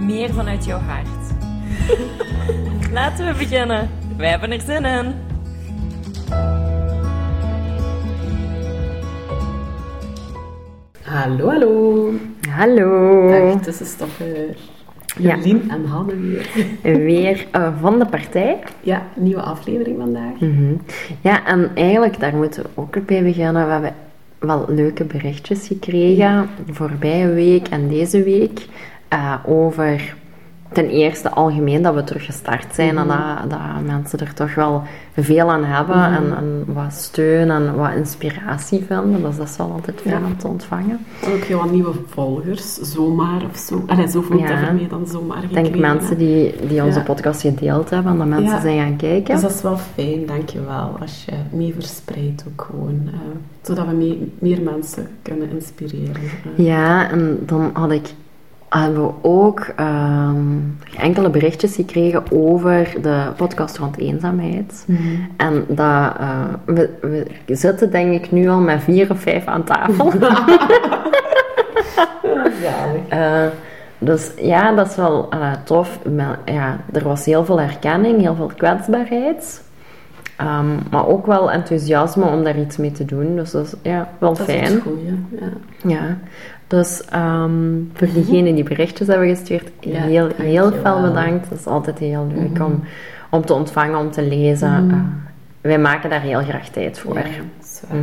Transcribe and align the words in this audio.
meer 0.00 0.32
vanuit 0.32 0.64
jouw 0.64 0.78
hart. 0.78 1.06
Laten 2.92 3.26
we 3.26 3.38
beginnen. 3.38 3.90
Wij 4.16 4.28
hebben 4.28 4.52
er 4.52 4.60
zin 4.60 4.84
in. 4.84 5.14
Hallo, 11.02 11.48
hallo. 11.50 12.12
Hallo. 12.50 13.28
Dag 13.28 13.62
tussenstopper. 13.62 14.56
Ja. 15.18 15.36
Jolien 15.36 15.70
en 15.70 15.84
Hanne 15.84 16.16
weer. 16.16 16.48
Weer 16.82 17.46
eh, 17.50 17.68
van 17.80 17.98
de 17.98 18.06
partij. 18.06 18.58
Ja, 18.80 19.02
nieuwe 19.16 19.40
aflevering 19.40 19.98
vandaag. 19.98 20.40
Mhm. 20.40 20.74
Ja, 21.20 21.46
en 21.46 21.70
eigenlijk, 21.74 22.20
daar 22.20 22.36
moeten 22.36 22.62
we 22.62 22.68
ook 22.74 23.06
bij 23.06 23.22
beginnen. 23.22 23.66
We 23.66 23.72
hebben 23.72 23.94
wel 24.38 24.64
leuke 24.68 25.04
berichtjes 25.04 25.66
gekregen 25.66 26.48
voorbije 26.70 27.28
week 27.28 27.68
en 27.68 27.88
deze 27.88 28.22
week 28.22 28.66
eh, 29.08 29.34
over 29.46 30.16
ten 30.72 30.88
eerste 30.88 31.30
algemeen 31.30 31.82
dat 31.82 31.94
we 31.94 32.04
terug 32.04 32.24
gestart 32.24 32.74
zijn 32.74 32.98
en 32.98 33.06
dat, 33.06 33.50
dat 33.50 33.58
mensen 33.86 34.18
er 34.18 34.34
toch 34.34 34.54
wel 34.54 34.82
veel 35.16 35.50
aan 35.50 35.64
hebben 35.64 35.96
en, 36.04 36.36
en 36.36 36.64
wat 36.66 36.92
steun 36.92 37.50
en 37.50 37.74
wat 37.76 37.94
inspiratie 37.94 38.84
vinden. 38.86 39.22
Dus 39.22 39.36
dat 39.36 39.48
is 39.48 39.56
wel 39.56 39.72
altijd 39.72 40.00
fijn 40.00 40.20
Ja. 40.20 40.26
om 40.26 40.36
te 40.36 40.46
ontvangen. 40.48 40.98
En 41.24 41.32
ook 41.32 41.42
heel 41.42 41.58
wat 41.58 41.70
nieuwe 41.70 41.92
volgers, 42.06 42.74
zomaar 42.74 43.42
of 43.50 43.56
zo. 43.58 43.82
Allee, 43.86 44.08
zo 44.08 44.20
voelt 44.22 44.40
Ja. 44.40 44.66
ermee 44.66 44.86
dan 44.88 45.06
zomaar 45.06 45.42
Ik 45.42 45.52
denk 45.52 45.76
mensen 45.78 46.18
die, 46.18 46.54
die 46.68 46.82
onze 46.84 46.98
Ja. 46.98 47.04
podcast 47.04 47.40
gedeeld 47.40 47.90
hebben 47.90 48.12
en 48.12 48.18
dat 48.18 48.26
mensen 48.28 48.54
Ja. 48.54 48.60
zijn 48.60 48.78
gaan 48.78 48.96
kijken. 48.96 49.32
Dus 49.34 49.42
dat 49.42 49.50
is 49.54 49.62
wel 49.62 49.76
fijn, 49.94 50.26
dankjewel, 50.26 50.96
als 51.00 51.24
je 51.24 51.32
mee 51.56 51.74
verspreidt 51.74 52.44
ook 52.48 52.66
gewoon. 52.70 53.00
eh, 53.06 53.12
zodat 53.62 53.86
we 53.86 53.92
mee- 53.94 54.32
meer 54.38 54.62
mensen 54.62 55.08
kunnen 55.22 55.50
inspireren. 55.50 56.14
eh. 56.56 56.64
Ja, 56.66 57.10
en 57.10 57.38
dan 57.46 57.70
had 57.72 57.90
ik, 57.90 58.08
hebben 58.68 59.06
we 59.06 59.12
ook 59.22 59.66
ehm, 59.76 60.36
enkele 60.98 61.30
berichtjes 61.30 61.74
gekregen 61.74 62.22
over 62.30 62.94
de 63.02 63.22
podcast 63.36 63.78
rond 63.78 63.98
eenzaamheid. 63.98 64.86
En 65.36 65.64
dat, 65.68 66.14
eh, 66.18 66.44
we, 66.64 66.90
we 67.46 67.54
zitten 67.54 67.90
denk 67.90 68.12
ik 68.12 68.30
nu 68.30 68.48
al 68.48 68.60
met 68.60 68.82
vier 68.82 69.10
of 69.10 69.20
vijf 69.20 69.46
aan 69.46 69.64
tafel. 69.64 70.10
Zalig. 72.62 73.08
Eh, 73.08 73.46
dus 73.98 74.30
ja, 74.36 74.72
dat 74.72 74.88
is 74.88 74.96
wel 74.96 75.30
eh, 75.30 75.52
tof. 75.64 75.98
Maar, 76.16 76.38
ja, 76.44 76.76
er 76.92 77.04
was 77.04 77.24
heel 77.24 77.44
veel 77.44 77.60
herkenning, 77.60 78.20
heel 78.20 78.34
veel 78.34 78.50
kwetsbaarheid. 78.56 79.62
Ehm, 80.36 80.66
maar 80.90 81.06
ook 81.06 81.26
wel 81.26 81.50
enthousiasme 81.50 82.24
om 82.24 82.44
daar 82.44 82.58
iets 82.58 82.76
mee 82.76 82.92
te 82.92 83.04
doen. 83.04 83.36
Dus 83.36 83.50
dat 83.50 83.64
is 83.64 83.74
ja, 83.82 84.08
wel 84.18 84.34
Dat 84.34 84.48
is 84.48 84.54
fijn. 84.54 84.72
het 84.72 84.82
goeie, 84.82 85.24
ja. 85.30 85.48
Ja, 85.82 86.16
dus 86.68 87.04
ehm, 87.04 87.74
voor 87.92 88.08
diegenen 88.12 88.54
die 88.54 88.64
berichtjes 88.64 89.06
hebben 89.06 89.28
gestuurd, 89.28 89.70
Ja, 89.80 90.00
heel, 90.00 90.28
heel 90.36 90.72
veel 90.72 91.00
bedankt. 91.00 91.50
Dat 91.50 91.58
is 91.58 91.66
altijd 91.66 91.98
heel 91.98 92.26
leuk 92.34 92.64
om, 92.64 92.84
om 93.30 93.44
te 93.44 93.54
ontvangen, 93.54 93.98
om 93.98 94.10
te 94.10 94.22
lezen. 94.22 94.90
Eh, 94.90 94.96
wij 95.60 95.78
maken 95.78 96.10
daar 96.10 96.20
heel 96.20 96.42
graag 96.42 96.68
tijd 96.68 96.98
voor. 96.98 97.14
Ja, 97.14 97.24
zwaar. 97.62 97.98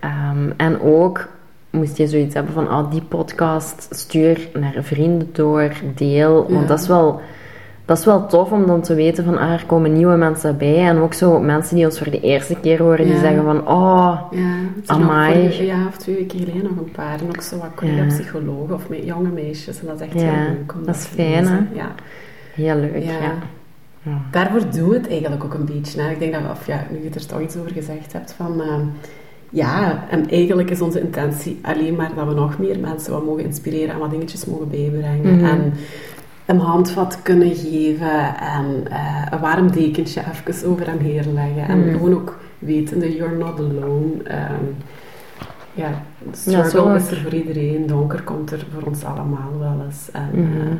Ehm, 0.00 0.50
en 0.56 0.80
ook 0.80 1.28
moest 1.70 1.96
je 1.96 2.06
zoiets 2.06 2.34
hebben 2.34 2.52
van, 2.52 2.68
ah, 2.68 2.90
die 2.90 3.02
podcast 3.02 3.86
stuur 3.90 4.48
naar 4.52 4.74
vrienden 4.80 5.28
door, 5.32 5.72
deel. 5.94 6.46
Ja. 6.48 6.54
Want 6.54 6.68
dat 6.68 6.80
is 6.80 6.86
wel... 6.86 7.20
Dat 7.86 7.98
is 7.98 8.04
wel 8.04 8.26
tof 8.26 8.50
om 8.52 8.66
dan 8.66 8.80
te 8.82 8.94
weten 8.94 9.24
van, 9.24 9.38
ah, 9.38 9.52
er 9.52 9.64
komen 9.66 9.92
nieuwe 9.92 10.16
mensen 10.16 10.56
bij. 10.58 10.76
En 10.88 10.96
ook 10.98 11.14
zo 11.14 11.40
mensen 11.40 11.76
die 11.76 11.84
ons 11.84 11.98
voor 11.98 12.10
de 12.10 12.20
eerste 12.20 12.56
keer 12.60 12.78
horen, 12.82 13.04
die 13.04 13.18
zeggen 13.18 13.44
van, 13.44 13.68
oh, 13.68 14.18
Ja, 14.30 14.54
Amai. 14.86 15.34
vorige- 15.40 15.64
ja, 15.66 15.86
of 15.88 15.96
twee 15.96 16.14
weken 16.16 16.38
geleden 16.38 16.62
nog 16.62 16.76
een 16.76 16.90
paar. 16.92 17.20
En 17.20 17.26
ook 17.28 17.40
zo 17.42 17.56
wat 17.58 17.68
collega-psychologen 17.74 18.74
of 18.74 18.88
met 18.88 19.04
jonge 19.04 19.28
meisjes. 19.28 19.80
En 19.80 19.86
dat 19.86 20.00
is 20.00 20.06
echt 20.06 20.20
Ja, 20.20 20.20
heel 20.20 20.48
leuk 20.48 20.74
om 20.74 20.84
dat 20.86 20.94
is 20.94 21.04
fijn, 21.04 21.46
hè? 21.46 21.58
Ja. 21.72 21.94
heel 22.54 22.76
leuk, 22.76 23.04
Ja. 23.04 23.32
Daarvoor 24.30 24.60
doen 24.70 24.88
we 24.88 24.94
het 24.96 25.08
eigenlijk 25.08 25.44
ook 25.44 25.54
een 25.54 25.64
beetje. 25.64 26.00
Hè. 26.02 26.10
Ik 26.10 26.18
denk 26.18 26.32
dat, 26.32 26.42
of 26.50 26.66
ja, 26.66 26.86
nu 26.90 27.02
je 27.02 27.10
er 27.14 27.26
toch 27.26 27.40
iets 27.40 27.56
over 27.56 27.70
gezegd 27.70 28.12
hebt, 28.12 28.32
van... 28.32 28.60
ehm, 28.60 28.80
ja, 29.50 30.04
en 30.10 30.30
eigenlijk 30.30 30.70
is 30.70 30.80
onze 30.80 31.00
intentie 31.00 31.58
alleen 31.62 31.94
maar 31.96 32.10
dat 32.16 32.26
we 32.28 32.34
nog 32.34 32.58
meer 32.58 32.78
mensen 32.78 33.12
wat 33.12 33.24
mogen 33.24 33.44
inspireren 33.44 33.94
en 33.94 33.98
wat 33.98 34.10
dingetjes 34.10 34.44
mogen 34.44 34.68
bijbrengen. 34.70 35.36
Mhm. 35.36 35.44
En 35.44 35.72
een 36.46 36.58
handvat 36.58 37.18
kunnen 37.22 37.54
geven 37.54 38.36
en 38.36 38.90
eh, 38.90 39.26
een 39.30 39.38
warm 39.40 39.70
dekentje 39.70 40.22
even 40.32 40.68
over 40.70 40.86
hem 40.86 40.98
heen 40.98 41.32
leggen. 41.34 41.68
En 41.68 41.78
Mhm. 41.80 41.92
gewoon 41.92 42.14
ook 42.14 42.38
wetende, 42.58 43.16
you're 43.16 43.36
not 43.36 43.58
alone. 43.58 44.22
Ehm, 44.24 44.64
ja, 45.74 45.90
struggle 46.32 46.94
is 46.96 47.10
er 47.10 47.20
voor 47.20 47.34
iedereen. 47.34 47.86
Donker 47.86 48.22
komt 48.22 48.50
er 48.50 48.66
voor 48.72 48.82
ons 48.82 49.04
allemaal 49.04 49.58
wel 49.58 49.82
eens. 49.86 50.10
En 50.10 50.28
Mhm. 50.32 50.60
eh, 50.60 50.76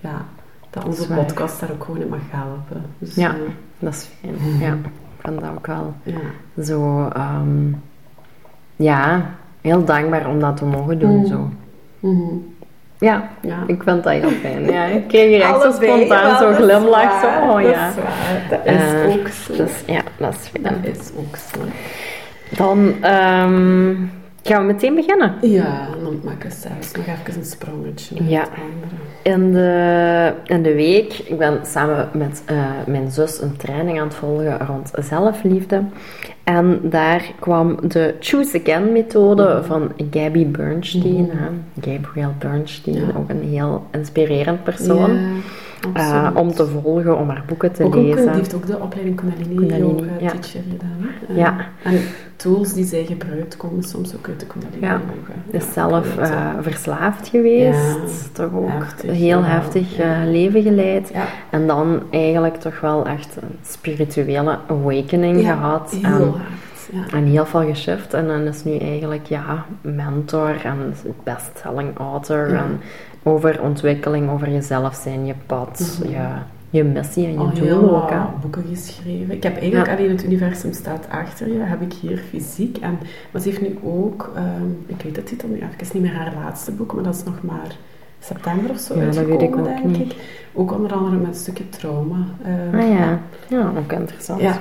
ja, 0.00 0.24
dat 0.70 0.84
onze 0.84 1.14
podcast 1.14 1.60
daar 1.60 1.70
ook 1.70 1.84
gewoon 1.84 2.00
in 2.00 2.08
mag 2.08 2.20
helpen. 2.30 2.82
Dus, 2.98 3.14
Ja. 3.14 3.30
eh, 3.30 3.40
Dat 3.78 3.92
is 3.92 4.08
fijn. 4.20 4.34
Ja, 4.60 4.72
ik 4.72 4.90
vind 5.18 5.40
dat 5.40 5.50
ook 5.50 5.66
wel 5.66 5.94
ja. 6.02 6.62
zo... 6.64 7.08
ehm, 7.12 7.72
ja, 8.76 9.30
heel 9.60 9.84
dankbaar 9.84 10.28
om 10.28 10.40
dat 10.40 10.56
te 10.56 10.64
mogen 10.64 10.98
doen, 10.98 11.16
Mm. 11.16 11.26
zo. 11.26 11.48
Mhm. 12.00 12.34
Ja, 12.98 13.28
Ja. 13.40 13.58
ik 13.66 13.82
vind 13.82 14.02
dat 14.04 14.12
heel 14.12 14.30
fijn. 14.30 14.64
Ja, 14.70 14.84
ik 14.84 15.08
kreeg 15.08 15.28
hier 15.28 15.40
echt 15.40 15.62
zo 15.62 15.70
spontaan 15.72 16.38
zo'n 16.38 16.48
dat 16.52 16.56
glimlach. 16.56 17.20
Zo, 17.20 17.26
oh 17.26 17.54
dat 17.54 17.70
ja. 17.70 17.88
is. 17.88 17.94
Dat 18.50 18.60
is 18.64 18.72
Eh, 18.72 19.08
ook 19.10 19.28
zo. 19.28 19.56
Dus 19.56 19.72
ja, 19.86 20.00
dat 20.16 20.34
is 20.34 20.48
fijn. 20.48 20.62
Dat 20.82 20.96
is 20.96 21.10
ook 21.18 21.36
zo. 21.36 21.60
Dan 22.56 22.94
ehm, 23.00 23.94
gaan 24.48 24.66
we 24.66 24.72
meteen 24.72 24.94
beginnen. 24.94 25.32
Ja, 25.40 25.86
en 25.98 26.04
dan 26.04 26.20
maak 26.24 26.44
ik 26.44 26.50
zelfs 26.50 26.92
nog 26.92 27.06
even 27.06 27.38
een 27.40 27.44
sprongetje 27.44 28.24
Ja. 28.28 28.44
In 29.22 29.52
de, 29.52 30.32
in 30.44 30.62
de 30.62 30.74
week, 30.74 31.12
ik 31.12 31.38
ben 31.38 31.58
samen 31.66 32.08
met 32.12 32.42
eh, 32.46 32.56
mijn 32.86 33.10
zus 33.10 33.40
een 33.42 33.56
training 33.56 34.00
aan 34.00 34.06
het 34.06 34.14
volgen 34.16 34.58
rond 34.66 34.90
zelfliefde. 34.94 35.82
En 36.44 36.80
daar 36.82 37.32
kwam 37.40 37.78
de 37.88 38.14
Choose 38.20 38.60
Again 38.60 38.92
methode 38.92 39.60
van 39.64 39.92
Gabby 40.10 40.46
Bernstein. 40.46 41.30
hè. 41.32 41.46
Gabrielle 41.92 42.32
Bernstein, 42.38 42.96
Ja. 42.96 43.02
ook 43.16 43.28
een 43.28 43.42
heel 43.42 43.86
inspirerend 43.90 44.62
persoon. 44.64 45.18
Ja, 45.94 46.24
eh, 46.32 46.36
om 46.36 46.52
te 46.52 46.66
volgen, 46.66 47.18
om 47.18 47.28
haar 47.28 47.42
boeken 47.46 47.72
te 47.72 47.84
ook 47.84 47.94
een, 47.94 48.02
die 48.04 48.14
lezen. 48.14 48.34
heeft 48.34 48.54
ook 48.54 48.66
de 48.66 48.78
opleiding 48.80 49.16
Kundalini, 49.16 49.54
Kundalini, 49.54 49.88
Yoga 49.88 50.04
ja. 50.20 50.28
Teacher 50.30 50.60
gedaan. 50.70 51.36
Ja. 51.36 51.56
En 51.84 51.98
tools 52.38 52.72
die 52.72 52.84
zij 52.84 53.04
gebruikt 53.04 53.56
komen 53.56 53.82
soms 53.82 54.16
ook 54.16 54.28
uit 54.28 54.40
de 54.40 54.46
Kundalini 54.46 54.86
Ja. 54.86 55.00
Zelf 55.72 56.16
eh, 56.16 56.50
verslaafd 56.60 57.28
geweest. 57.28 58.34
Toch 58.34 58.52
ook 58.52 58.68
heftig, 58.68 59.10
heel 59.10 59.44
heftig 59.44 59.98
eh, 59.98 60.18
leven 60.24 60.62
geleid. 60.62 61.12
En 61.50 61.66
dan 61.66 62.02
eigenlijk 62.10 62.56
toch 62.56 62.80
wel 62.80 63.06
echt 63.06 63.36
een 63.36 63.58
spirituele 63.62 64.58
awakening 64.68 65.40
gehad. 65.40 65.90
heel 65.90 66.02
en, 66.04 66.28
hard. 66.28 66.42
Ja. 66.92 67.16
en 67.16 67.24
heel 67.24 67.46
veel 67.46 67.64
geshift. 67.64 68.14
En 68.14 68.26
dan 68.26 68.40
is 68.40 68.64
nu 68.64 68.76
eigenlijk 68.76 69.26
ja, 69.26 69.64
mentor 69.80 70.64
en 70.64 70.94
bestselling 71.22 71.98
author. 71.98 72.54
En 72.54 72.80
over 73.22 73.60
ontwikkeling, 73.62 74.30
over 74.30 74.50
jezelf 74.50 74.94
zijn, 74.94 75.26
je 75.26 75.34
pad, 75.46 76.00
je, 76.08 76.26
je 76.70 76.84
missie 76.84 77.26
en 77.26 77.32
je 77.32 77.38
Al 77.38 77.52
doel 77.54 77.96
ook. 78.02 78.10
hè. 78.10 78.16
boeken 78.40 78.64
geschreven. 78.68 79.34
Ik 79.34 79.42
heb 79.42 79.56
eigenlijk 79.56 79.86
Ja. 79.90 79.96
alleen 79.96 80.10
het 80.10 80.24
universum 80.24 80.72
staat 80.72 81.06
achter 81.10 81.48
je, 81.52 81.58
heb 81.58 81.80
ik 81.80 81.92
hier 81.92 82.16
fysiek. 82.28 82.76
En, 82.76 82.98
maar 83.30 83.42
ze 83.42 83.48
heeft 83.48 83.60
nu 83.60 83.78
ook, 83.84 84.32
ehm, 84.36 84.70
ik 84.86 85.02
weet 85.02 85.14
de 85.14 85.22
titel 85.22 85.48
nu 85.48 85.54
even 85.54 85.86
niet 86.00 86.02
meer 86.02 86.14
haar 86.14 86.32
laatste 86.44 86.72
boek, 86.72 86.94
maar 86.94 87.04
dat 87.04 87.14
is 87.14 87.24
nog 87.24 87.42
maar 87.42 87.76
september 88.20 88.70
of 88.70 88.78
zo 88.78 88.98
Ja, 88.98 89.04
dat 89.04 89.14
weet 89.24 89.42
ik 89.42 89.56
ook 89.56 89.64
denk 89.64 89.84
niet. 89.84 90.12
ik. 90.12 90.16
Ook 90.54 90.72
onder 90.72 90.92
andere 90.92 91.16
met 91.16 91.26
een 91.28 91.34
stukje 91.34 91.68
trauma. 91.68 92.16
ehm, 92.44 92.80
Ah 92.80 92.88
ja, 92.98 93.18
ja, 93.48 93.72
ook 93.78 93.92
interessant. 93.92 94.40
Ja. 94.40 94.58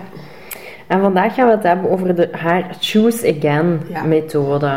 En 0.87 0.99
vandaag 1.01 1.33
gaan 1.33 1.45
we 1.47 1.53
het 1.53 1.63
hebben 1.63 1.89
over 1.91 2.15
de, 2.15 2.29
haar 2.31 2.75
Choose 2.79 3.35
Again 3.37 3.79
Ja. 3.89 4.03
methode. 4.03 4.67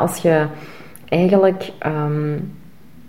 Als 0.00 0.16
je 0.16 0.46
eigenlijk 1.08 1.70
ehm, 1.78 2.38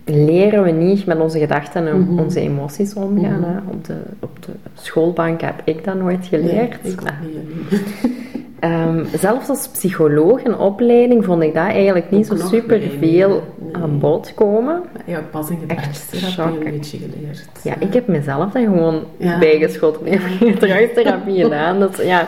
leren 0.09 0.63
we 0.63 0.71
niet 0.71 1.05
met 1.05 1.19
onze 1.19 1.39
gedachten 1.39 1.87
en 1.87 1.99
Mhm. 2.01 2.19
onze 2.19 2.39
emoties 2.39 2.93
omgaan. 2.93 3.39
Mhm. 3.39 3.49
hè? 3.49 3.57
Op, 3.71 3.85
de, 3.85 3.95
op 4.19 4.45
de 4.45 4.51
schoolbank 4.73 5.41
heb 5.41 5.61
ik 5.63 5.83
dat 5.83 5.95
nooit 5.95 6.25
geleerd. 6.25 6.83
Nee, 6.83 6.91
ik 6.93 7.01
niet. 7.21 7.81
Ehm, 8.59 9.05
zelfs 9.17 9.49
als 9.49 9.67
psycholoog 9.67 10.43
en 10.43 10.57
opleiding 10.57 11.25
vond 11.25 11.43
ik 11.43 11.53
dat 11.53 11.63
eigenlijk 11.63 12.11
niet 12.11 12.31
Ook 12.31 12.37
zo 12.37 12.47
super 12.47 12.79
nee, 12.79 12.91
veel 12.99 13.29
nee, 13.59 13.75
aan 13.75 13.99
bod 13.99 14.33
komen. 14.33 14.81
Ja, 15.05 15.19
pas 15.31 15.49
in 15.49 15.57
gedragstherapie 15.59 16.29
shock. 16.31 16.65
een 16.65 16.71
beetje 16.71 16.97
geleerd. 16.97 17.49
Ja, 17.63 17.73
ik 17.79 17.93
heb 17.93 18.07
mezelf 18.07 18.51
dat 18.51 18.63
gewoon 18.63 19.03
Ja. 19.17 19.39
bijgeschoten. 19.39 20.05
Ik 20.07 20.11
heb 20.11 20.21
gedragstherapie 20.59 21.43
gedaan. 21.43 21.79
Dus 21.87 22.05
ja, 22.05 22.27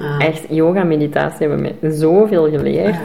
Ah. 0.00 0.24
echt, 0.26 0.44
yoga 0.48 0.80
en 0.80 0.88
meditatie 0.88 1.48
hebben 1.48 1.60
mij 1.80 1.90
zoveel 1.90 2.48
geleerd. 2.50 2.94
Ja. 2.94 3.00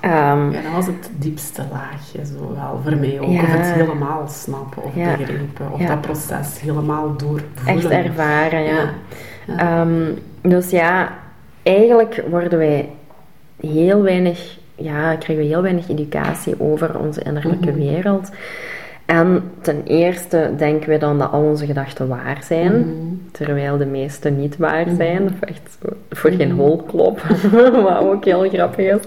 Ehm, 0.00 0.50
Ja, 0.50 0.62
dat 0.62 0.72
was 0.72 0.86
het 0.86 1.10
diepste 1.16 1.62
laagje, 1.72 2.26
zo 2.26 2.52
wel 2.54 2.80
voor 2.84 2.96
mij 2.96 3.20
ook. 3.20 3.30
Ja. 3.30 3.42
Of 3.42 3.52
het 3.52 3.72
helemaal 3.72 4.28
snappen 4.28 4.82
of 4.82 4.94
Ja. 4.94 5.16
begrijpen. 5.16 5.72
Of 5.72 5.80
Ja. 5.80 5.86
dat 5.86 6.00
proces 6.00 6.60
helemaal 6.60 7.16
doorvoelen. 7.16 7.90
echt 7.90 8.06
ervaren. 8.06 8.62
Ja. 8.62 8.94
Ehm, 9.56 10.12
dus 10.42 10.70
ja, 10.70 11.12
eigenlijk 11.62 12.22
worden 12.30 12.58
wij 12.58 12.88
heel 13.60 14.02
weinig, 14.02 14.58
ja, 14.74 15.14
krijgen 15.14 15.36
we 15.36 15.50
heel 15.50 15.62
weinig 15.62 15.88
educatie 15.88 16.60
over 16.60 16.98
onze 16.98 17.22
innerlijke 17.22 17.70
Mhm. 17.70 17.78
wereld. 17.78 18.30
En 19.10 19.42
ten 19.60 19.82
eerste 19.84 20.50
denken 20.56 20.88
we 20.88 20.98
dan 20.98 21.18
dat 21.18 21.32
al 21.32 21.42
onze 21.42 21.66
gedachten 21.66 22.08
waar 22.08 22.38
zijn, 22.44 22.72
Mhm. 22.78 22.86
terwijl 23.32 23.76
de 23.78 23.86
meeste 23.86 24.30
niet 24.30 24.56
waar 24.56 24.86
zijn. 24.96 25.22
Of 25.24 25.40
echt 25.48 25.78
voor 26.10 26.30
geen 26.30 26.48
Mhm. 26.54 26.58
hol 26.60 26.82
wat 27.82 27.98
ook 27.98 28.24
heel 28.24 28.48
grappig 28.48 28.86
is. 28.94 29.00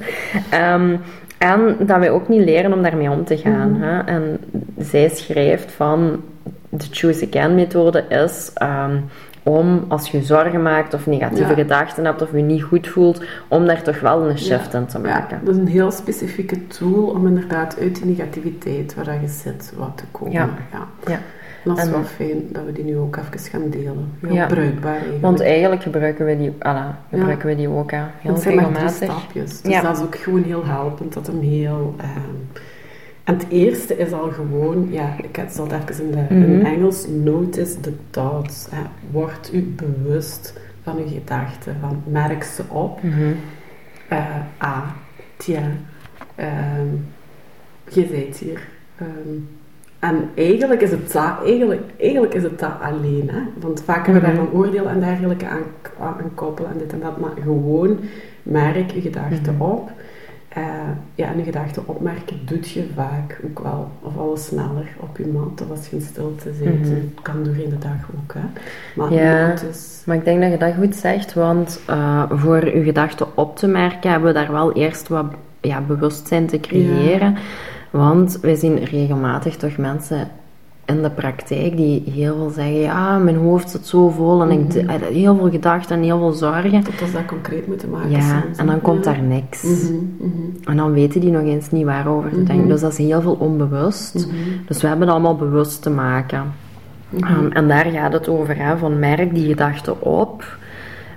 Ehm, 0.49 0.95
en 1.37 1.75
dat 1.79 1.97
wij 1.99 2.09
ook 2.11 2.27
niet 2.27 2.43
leren 2.43 2.73
om 2.73 2.81
daarmee 2.83 3.09
om 3.09 3.25
te 3.25 3.37
gaan. 3.37 3.71
Mhm. 3.71 3.81
hè. 3.81 3.99
En 3.99 4.37
zij 4.77 5.09
schrijft 5.09 5.71
van 5.71 6.21
de 6.69 6.85
Choose 6.91 7.27
Again 7.31 7.55
methode 7.55 8.03
is 8.09 8.51
ehm, 8.53 8.95
om 9.43 9.85
als 9.87 10.09
je 10.11 10.23
zorgen 10.23 10.61
maakt 10.61 10.93
of 10.93 11.05
negatieve 11.07 11.49
Ja. 11.49 11.55
gedachten 11.55 12.05
hebt 12.05 12.21
of 12.21 12.31
je 12.31 12.41
niet 12.41 12.63
goed 12.63 12.87
voelt, 12.87 13.21
om 13.47 13.65
daar 13.65 13.81
toch 13.81 13.99
wel 13.99 14.29
een 14.29 14.37
shift 14.39 14.73
in 14.73 14.85
te 14.85 14.99
maken. 14.99 15.37
Ja, 15.39 15.45
dat 15.45 15.55
is 15.55 15.61
een 15.61 15.67
heel 15.67 15.91
specifieke 15.91 16.67
tool 16.67 17.03
om 17.05 17.27
inderdaad 17.27 17.79
uit 17.79 17.95
die 17.95 18.05
negativiteit 18.05 18.95
waar 18.95 19.21
je 19.21 19.27
zit 19.27 19.73
wat 19.77 19.91
te 19.97 20.03
komen. 20.11 20.31
Ja. 20.33 20.49
Ja. 21.07 21.19
Dat 21.63 21.77
is 21.77 21.83
En- 21.83 21.91
wel 21.91 22.03
fijn 22.03 22.41
dat 22.51 22.65
we 22.65 22.71
die 22.71 22.83
nu 22.83 22.97
ook 22.97 23.15
even 23.17 23.39
gaan 23.39 23.69
delen. 23.69 24.11
Heel 24.21 24.33
Ja. 24.33 24.45
bruikbaar 24.45 24.91
eigenlijk. 24.93 25.21
Want 25.21 25.41
eigenlijk 25.41 25.81
gebruiken 25.83 26.25
we 26.25 26.37
die, 26.37 26.53
alla, 26.59 26.97
gebruiken 27.09 27.47
we 27.47 27.55
die 27.55 27.69
ook 27.69 27.91
hè, 27.91 28.01
heel 28.19 28.33
het 28.33 28.41
zijn 28.41 28.55
maar 28.55 28.63
drie 28.65 28.77
regelmatig. 28.77 29.19
stapjes. 29.21 29.61
Dus 29.61 29.71
Ja. 29.71 29.81
dat 29.81 29.97
is 29.97 30.03
ook 30.03 30.15
gewoon 30.15 30.43
heel 30.43 30.65
helpend. 30.65 31.13
Dat 31.13 31.27
hem 31.27 31.39
heel... 31.39 31.95
ehm, 31.97 32.09
en 33.23 33.33
het 33.33 33.45
eerste 33.49 33.97
is 33.97 34.11
al 34.11 34.29
gewoon... 34.31 34.87
Ja, 34.91 35.15
ik 35.23 35.35
het 35.35 35.53
zal 35.53 35.67
het 35.69 35.89
even 35.89 36.05
in, 36.05 36.11
de, 36.11 36.25
in 36.35 36.57
Mhm. 36.57 36.65
Engels... 36.65 37.07
Notice 37.07 37.79
the 37.79 37.93
thoughts. 38.09 38.67
Hè. 38.71 38.81
Word 39.11 39.49
u 39.53 39.73
bewust 39.75 40.59
van 40.83 40.97
uw 40.97 41.07
gedachten. 41.07 41.75
Van, 41.81 42.01
merk 42.05 42.43
ze 42.43 42.63
op. 42.67 43.03
Mhm. 43.03 43.31
Eh, 44.09 44.25
ah, 44.57 44.87
tja, 45.37 45.61
ehm, 46.35 46.87
je 47.89 48.07
zijt 48.11 48.37
hier. 48.37 48.67
Ehm, 48.97 49.37
en 49.99 50.29
eigenlijk 50.35 50.81
is 50.81 50.91
het 50.91 51.11
dat, 51.11 51.33
eigenlijk, 51.45 51.81
eigenlijk 51.99 52.33
is 52.33 52.43
het 52.43 52.59
dat 52.59 52.71
alleen. 52.81 53.29
Hè? 53.31 53.39
Want 53.59 53.83
vaak 53.83 54.05
hebben 54.05 54.23
we 54.23 54.27
Mhm. 54.27 54.37
daarvan 54.37 54.59
oordeel 54.59 54.87
en 54.89 54.99
dergelijke 54.99 55.47
aan, 55.47 55.61
aan 55.99 56.31
koppelen 56.35 56.71
en 56.71 56.77
dit 56.77 56.93
en 56.93 56.99
dat. 56.99 57.19
Maar 57.19 57.31
gewoon 57.43 57.99
merk 58.43 58.91
je 58.91 59.01
gedachten 59.01 59.53
Mhm. 59.53 59.61
op. 59.63 59.91
Eh, 60.53 60.63
ja, 61.15 61.27
en 61.27 61.37
je 61.37 61.43
gedachten 61.43 61.87
opmerken 61.87 62.39
doet 62.45 62.69
je 62.69 62.87
vaak 62.95 63.39
ook 63.45 63.59
wel, 63.59 63.91
of 64.01 64.17
alles 64.17 64.45
sneller 64.45 64.87
op 64.99 65.17
je 65.17 65.27
mat, 65.27 65.61
of 65.61 65.69
als 65.69 65.89
je 65.89 65.95
in 65.95 66.01
stilte 66.01 66.53
zit. 66.53 66.79
Mhm. 66.79 67.21
kan 67.21 67.43
door 67.43 67.55
in 67.55 67.69
de 67.69 67.77
dag 67.77 68.09
ook, 68.15 68.33
hè. 68.33 68.39
Maar 68.95 69.13
Ja. 69.13 69.53
is... 69.69 70.01
Maar 70.05 70.15
ik 70.15 70.25
denk 70.25 70.41
dat 70.41 70.51
je 70.51 70.57
dat 70.57 70.73
goed 70.73 70.95
zegt, 70.95 71.33
want 71.33 71.81
eh, 71.87 72.23
voor 72.29 72.65
je 72.65 72.83
gedachten 72.83 73.37
op 73.37 73.57
te 73.57 73.67
merken 73.67 74.11
hebben 74.11 74.33
we 74.33 74.39
daar 74.39 74.51
wel 74.51 74.73
eerst 74.73 75.07
wat 75.07 75.25
ja, 75.61 75.81
bewustzijn 75.81 76.47
te 76.47 76.59
creëren. 76.59 77.35
Want 77.89 78.37
wij 78.41 78.55
zien 78.55 78.83
regelmatig 78.83 79.55
toch 79.55 79.77
mensen 79.77 80.27
in 80.95 81.01
de 81.01 81.09
praktijk 81.09 81.77
die 81.77 82.03
heel 82.11 82.35
veel 82.35 82.49
zeggen, 82.49 82.73
ja, 82.79 83.17
mijn 83.17 83.35
hoofd 83.35 83.69
zit 83.69 83.87
zo 83.87 84.09
vol 84.09 84.41
en 84.41 84.51
ik 84.51 84.75
Mhm. 84.75 84.89
heb 84.89 85.09
heel 85.09 85.35
veel 85.35 85.49
gedachten 85.49 85.95
en 85.95 86.03
heel 86.03 86.17
veel 86.17 86.31
zorgen. 86.31 86.83
Tot 86.83 87.01
als 87.01 87.11
dat 87.11 87.25
concreet 87.25 87.67
moeten 87.67 87.89
maken 87.89 88.09
Ja, 88.11 88.41
soms, 88.41 88.57
en 88.57 88.65
dan 88.65 88.81
komt 88.81 89.03
daar 89.03 89.21
niks. 89.21 89.63
Mhm, 89.63 89.93
mhm. 90.17 90.41
En 90.63 90.77
dan 90.77 90.91
weten 90.93 91.21
die 91.21 91.31
nog 91.31 91.41
eens 91.43 91.71
niet 91.71 91.85
waarover 91.85 92.29
te 92.29 92.43
denken. 92.43 92.67
Dus 92.67 92.81
dat 92.81 92.91
is 92.91 92.97
heel 92.97 93.21
veel 93.21 93.37
onbewust. 93.39 94.27
Dus 94.67 94.81
we 94.81 94.87
hebben 94.87 95.07
het 95.07 95.15
allemaal 95.15 95.35
bewust 95.35 95.81
te 95.81 95.89
maken. 95.89 96.43
Um, 97.17 97.51
en 97.51 97.67
daar 97.67 97.85
gaat 97.85 98.13
het 98.13 98.27
over, 98.29 98.57
hè, 98.57 98.77
van 98.77 98.99
merk 98.99 99.35
die 99.35 99.47
gedachten 99.47 100.01
op, 100.01 100.57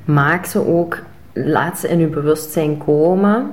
maak 0.05 0.44
ze 0.44 0.67
ook, 0.67 0.99
laat 1.32 1.78
ze 1.78 1.88
in 1.88 1.99
je 1.99 2.06
bewustzijn 2.06 2.78
komen. 2.78 3.52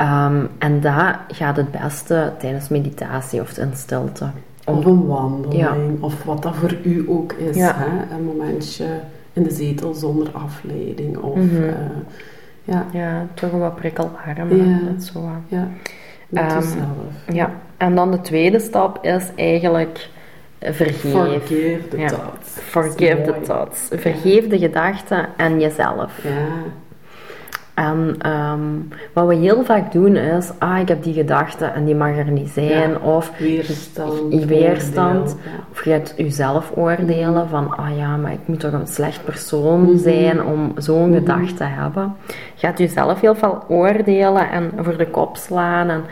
Um, 0.00 0.48
en 0.58 0.80
dat 0.80 1.16
gaat 1.28 1.56
het 1.56 1.70
beste 1.70 2.32
tijdens 2.38 2.68
meditatie 2.68 3.40
of 3.40 3.58
in 3.58 3.70
stilte. 3.74 4.26
Of 4.68 4.84
een 4.84 5.06
wandeling, 5.06 5.60
Ja. 5.60 5.76
of 6.00 6.24
wat 6.24 6.42
dat 6.42 6.54
voor 6.56 6.76
u 6.82 7.04
ook 7.08 7.32
is. 7.32 7.56
Ja. 7.56 7.72
Hè? 7.76 8.14
Een 8.16 8.24
momentje 8.24 8.84
in 9.32 9.42
de 9.42 9.50
zetel 9.50 9.94
zonder 9.94 10.28
afleiding. 10.32 11.16
Of, 11.18 11.36
Mhm. 11.36 11.62
eh, 11.62 11.74
ja, 12.64 12.86
ja, 12.92 13.26
toch 13.34 13.52
een 13.52 13.58
wat 13.58 13.74
prikkelarm. 13.74 14.56
Ja. 14.56 14.78
Dat 14.92 15.02
zo. 15.04 15.20
wat. 15.20 15.30
ja, 15.48 15.68
met 16.28 16.42
Ehm, 16.42 16.54
jezelf. 16.54 16.86
Ja. 17.32 17.50
En 17.76 17.94
dan 17.94 18.10
de 18.10 18.20
tweede 18.20 18.58
stap 18.60 19.04
is 19.04 19.24
eigenlijk 19.36 20.08
vergeef. 20.60 21.12
Forgive 21.12 21.88
the 21.90 21.98
Ja. 21.98 22.06
thoughts. 22.08 22.48
Forgive 22.50 23.40
the. 23.42 23.96
Vergeef 23.96 24.48
de 24.48 24.58
gedachten 24.58 25.26
en 25.36 25.60
jezelf. 25.60 26.22
Ja, 26.22 26.46
En 27.78 28.14
ehm, 28.18 28.60
wat 29.12 29.26
we 29.26 29.34
heel 29.34 29.64
vaak 29.64 29.92
doen 29.92 30.16
is, 30.16 30.50
ah, 30.58 30.78
ik 30.78 30.88
heb 30.88 31.02
die 31.02 31.12
gedachte 31.14 31.64
en 31.64 31.84
die 31.84 31.94
mag 31.94 32.16
er 32.16 32.30
niet 32.30 32.48
zijn. 32.48 32.90
Ja. 32.90 32.96
Of 33.02 33.32
weerstand. 33.38 34.44
weerstand. 34.44 35.18
oordeel, 35.18 35.36
ja. 35.44 35.64
Of 35.72 35.84
je 35.84 35.90
gaat 35.90 36.14
jezelf 36.16 36.72
oordelen 36.74 37.48
van, 37.48 37.76
ah 37.76 37.96
ja, 37.96 38.16
maar 38.16 38.32
ik 38.32 38.38
moet 38.46 38.60
toch 38.60 38.72
een 38.72 38.86
slecht 38.86 39.24
persoon 39.24 39.80
Mhm. 39.82 39.98
zijn 39.98 40.44
om 40.44 40.72
zo'n 40.76 41.08
Mhm. 41.10 41.18
gedachte 41.18 41.54
te 41.54 41.64
hebben. 41.64 42.14
Je 42.54 42.66
gaat 42.66 42.78
jezelf 42.78 43.20
heel 43.20 43.34
veel 43.34 43.62
oordelen 43.68 44.50
en 44.50 44.70
voor 44.76 44.96
de 44.96 45.06
kop 45.10 45.36
slaan. 45.36 45.88
En, 45.88 46.04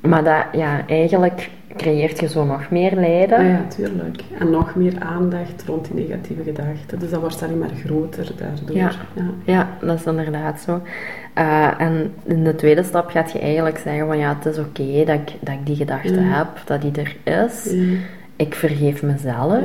maar 0.00 0.24
dat, 0.24 0.44
ja, 0.52 0.86
eigenlijk 0.86 1.50
creëert 1.78 2.20
je 2.20 2.28
zo 2.28 2.44
nog 2.44 2.70
meer 2.70 2.94
lijden. 2.94 3.38
Ah 3.38 3.46
ja, 3.48 3.64
tuurlijk. 3.68 4.22
En 4.38 4.50
nog 4.50 4.74
meer 4.74 4.94
aandacht 4.98 5.64
rond 5.66 5.84
die 5.92 6.06
negatieve 6.06 6.42
gedachten. 6.42 6.98
Dus 6.98 7.10
dat 7.10 7.20
wordt 7.20 7.42
alleen 7.42 7.58
maar 7.58 7.70
groter 7.84 8.30
daardoor. 8.36 8.76
Ja. 8.76 8.90
ja. 9.14 9.24
Ja, 9.44 9.68
dat 9.80 9.98
is 9.98 10.04
inderdaad 10.04 10.60
zo. 10.60 10.80
Eh, 11.34 11.80
en 11.80 12.12
in 12.24 12.44
de 12.44 12.54
tweede 12.54 12.82
stap 12.82 13.10
gaat 13.10 13.32
je 13.32 13.38
eigenlijk 13.38 13.78
zeggen 13.78 14.06
van 14.06 14.18
ja, 14.18 14.36
het 14.36 14.46
is 14.46 14.58
oké 14.58 15.04
dat, 15.04 15.18
ik, 15.18 15.32
dat 15.40 15.54
ik 15.54 15.66
die 15.66 15.76
gedachte 15.76 16.20
Ja. 16.20 16.36
heb, 16.36 16.48
dat 16.64 16.82
die 16.82 16.92
er 16.92 17.44
is. 17.44 17.72
Ja. 17.72 17.96
Ik 18.36 18.54
vergeef 18.54 19.02
mezelf 19.02 19.62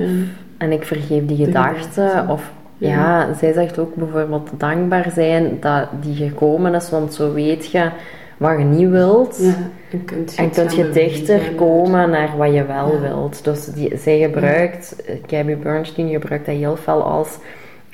en 0.58 0.72
ik 0.72 0.84
vergeef 0.84 1.26
die 1.26 1.46
gedachte. 1.46 2.26
Of 2.28 2.52
ja. 2.78 3.34
zij 3.34 3.54
zegt 3.54 3.80
ook 3.80 3.96
bijvoorbeeld 3.96 4.50
dankbaar 4.58 5.12
zijn 5.14 5.58
dat 5.60 5.88
die 6.02 6.16
gekomen 6.16 6.74
is, 6.74 6.90
want 6.90 7.14
zo 7.14 7.34
weet 7.34 7.72
je 7.72 7.90
wat 8.50 8.58
je 8.58 8.64
niet 8.66 8.90
wilt. 8.90 9.38
Ja, 9.42 9.54
en 9.92 10.06
kunt 10.06 10.34
je, 10.36 10.42
En 10.42 10.50
kunt 10.50 10.76
je 10.76 10.90
dichter 10.90 11.40
komen 11.56 12.10
naar 12.10 12.38
wat 12.38 12.54
je 12.54 12.66
wel 12.66 12.92
Ja. 12.94 13.00
wilt. 13.00 13.44
Dus 13.44 13.66
die, 13.66 13.98
zij 13.98 14.20
gebruikt, 14.20 14.96
Gabby 15.28 15.56
Bernstein 15.58 16.10
gebruikt 16.10 16.46
dat 16.46 16.56
heel 16.56 16.76
veel 16.76 17.04
als... 17.04 17.38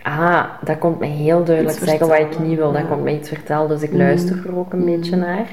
Ah, 0.04 0.44
dat 0.64 0.78
komt 0.78 1.00
mij 1.00 1.10
heel 1.10 1.44
duidelijk 1.44 1.78
Iets 1.78 1.88
zeggen 1.90 2.08
wat 2.08 2.20
ik 2.20 2.40
niet 2.40 2.58
wil. 2.58 2.72
Dat 2.72 2.88
komt 2.88 3.04
mij 3.04 3.16
iets 3.16 3.30
vertellen, 3.30 3.68
dus 3.68 3.82
ik 3.82 3.90
Mhm. 3.90 3.98
luister 4.00 4.44
er 4.48 4.58
ook 4.58 4.74
een 4.74 4.80
Mhm. 4.84 4.92
beetje 4.92 5.16
naar. 5.16 5.46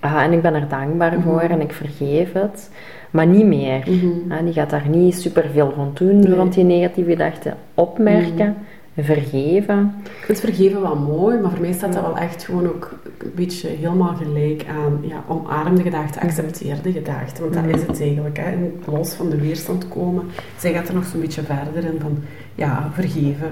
Ah, 0.00 0.22
en 0.22 0.32
ik 0.32 0.42
ben 0.42 0.54
er 0.54 0.66
dankbaar 0.68 1.12
Mhm. 1.12 1.22
voor 1.22 1.40
en 1.40 1.60
ik 1.60 1.72
vergeef 1.72 2.32
het. 2.32 2.70
Maar 3.10 3.26
niet 3.26 3.46
meer. 3.46 3.82
Ah, 4.28 4.38
die 4.44 4.52
gaat 4.52 4.70
daar 4.70 4.88
niet 4.88 5.20
superveel 5.20 5.72
rond 5.76 5.98
doen, 5.98 6.18
Nee. 6.18 6.34
rond 6.34 6.54
die 6.54 6.64
negatieve 6.64 7.10
gedachten. 7.10 7.54
Opmerken, 7.74 8.56
vergeven. 8.98 9.94
Ik 10.04 10.24
vind 10.24 10.40
vergeven 10.40 10.80
wel 10.80 10.96
mooi, 10.96 11.38
maar 11.38 11.50
voor 11.50 11.60
mij 11.60 11.72
staat 11.72 11.92
dat 11.92 12.02
wel 12.02 12.16
echt 12.16 12.42
gewoon 12.44 12.66
ook 12.66 12.90
een 13.18 13.32
beetje 13.34 13.68
helemaal 13.68 14.14
gelijk 14.14 14.64
aan 14.68 14.98
ja, 15.02 15.24
omarm 15.28 15.76
de 15.76 15.82
gedachte, 15.82 16.20
accepteer 16.20 16.76
de 16.82 16.92
gedachte. 16.92 17.40
Want 17.40 17.54
dat 17.54 17.64
Mhm. 17.64 17.74
is 17.74 17.80
het 17.86 18.00
eigenlijk. 18.00 18.36
Hè. 18.38 18.42
En 18.44 18.72
los 18.86 19.12
van 19.14 19.30
de 19.30 19.40
weerstand 19.40 19.88
komen. 19.88 20.24
Zij 20.58 20.72
gaat 20.72 20.88
er 20.88 20.94
nog 20.94 21.06
zo'n 21.06 21.20
beetje 21.20 21.42
verder 21.42 21.84
in 21.92 22.00
van 22.00 22.18
ja, 22.54 22.90
vergeven. 22.92 23.50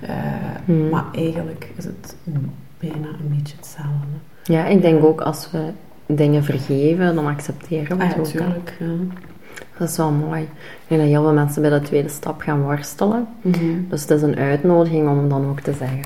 Eh, 0.00 0.14
Mhm. 0.64 0.88
Maar 0.88 1.04
eigenlijk 1.12 1.68
is 1.76 1.84
het 1.84 2.16
bijna 2.78 3.06
een 3.08 3.34
beetje 3.36 3.56
hetzelfde. 3.56 4.06
Ja, 4.44 4.66
ik 4.66 4.82
denk 4.82 5.04
ook 5.04 5.20
als 5.20 5.50
we 5.50 5.70
dingen 6.06 6.44
vergeven, 6.44 7.14
dan 7.14 7.26
accepteren 7.26 7.96
we 7.98 8.02
Ah 8.04 8.08
het 8.16 8.30
ja, 8.32 8.40
ook. 8.40 8.48
natuurlijk. 8.48 8.76
Ja. 8.80 8.86
Dat 9.80 9.88
is 9.88 9.96
wel 9.96 10.10
mooi. 10.10 10.40
Ik 10.42 10.48
denk 10.88 11.00
dat 11.00 11.10
heel 11.10 11.22
veel 11.22 11.32
mensen 11.32 11.62
bij 11.62 11.70
de 11.70 11.80
tweede 11.80 12.08
stap 12.08 12.40
gaan 12.40 12.62
worstelen. 12.62 13.26
Mhm. 13.40 13.64
Dus 13.88 14.00
het 14.00 14.10
is 14.10 14.22
een 14.22 14.36
uitnodiging 14.36 15.08
om 15.08 15.28
dan 15.28 15.48
ook 15.48 15.60
te 15.60 15.72
zeggen: 15.72 16.00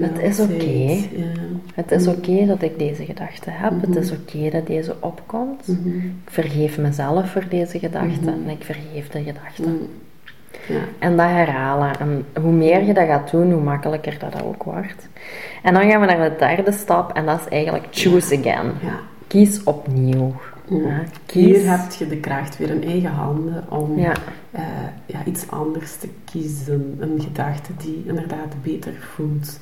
Het 0.00 0.18
is 0.18 0.40
oké. 0.40 0.64
Ja. 0.64 1.24
Het 1.74 1.90
is 1.92 2.06
Mhm. 2.06 2.16
oké 2.16 2.46
dat 2.46 2.62
ik 2.62 2.78
deze 2.78 3.04
gedachte 3.04 3.50
heb. 3.50 3.80
Het 3.80 3.88
Mhm. 3.90 3.98
is 3.98 4.12
oké 4.12 4.50
dat 4.50 4.66
deze 4.66 4.94
opkomt. 5.00 5.68
Ik 5.68 6.10
vergeef 6.24 6.78
mezelf 6.78 7.30
voor 7.30 7.44
deze 7.48 7.78
gedachte 7.78 8.30
en 8.30 8.48
ik 8.48 8.64
vergeef 8.64 9.08
de 9.08 9.22
gedachte. 9.22 9.62
Ja. 10.68 10.80
En 10.98 11.16
dat 11.16 11.26
herhalen. 11.28 11.98
En 11.98 12.24
hoe 12.42 12.52
meer 12.52 12.82
je 12.84 12.94
dat 12.94 13.06
gaat 13.06 13.30
doen, 13.30 13.52
hoe 13.52 13.62
makkelijker 13.62 14.16
dat 14.18 14.42
ook 14.44 14.62
wordt. 14.62 15.08
En 15.62 15.74
dan 15.74 15.90
gaan 15.90 16.00
we 16.00 16.06
naar 16.06 16.30
de 16.30 16.36
derde 16.38 16.72
stap 16.72 17.12
en 17.16 17.26
dat 17.26 17.40
is 17.40 17.48
eigenlijk 17.48 17.86
choose 17.90 18.38
again. 18.38 18.66
Kies 19.26 19.62
opnieuw. 19.64 20.34
Ja, 20.68 21.02
Hier 21.32 21.70
heb 21.70 21.92
je 21.98 22.06
de 22.08 22.16
kracht 22.16 22.58
weer 22.58 22.70
in 22.70 22.84
eigen 22.84 23.10
handen 23.10 23.64
om 23.68 23.98
Ja. 23.98 24.12
eh, 24.50 24.62
ja, 25.06 25.18
iets 25.24 25.50
anders 25.50 25.96
te 25.96 26.08
kiezen. 26.24 26.96
Een 27.00 27.20
gedachte 27.20 27.72
die 27.78 28.02
inderdaad 28.06 28.54
beter 28.62 28.92
voelt. 29.14 29.60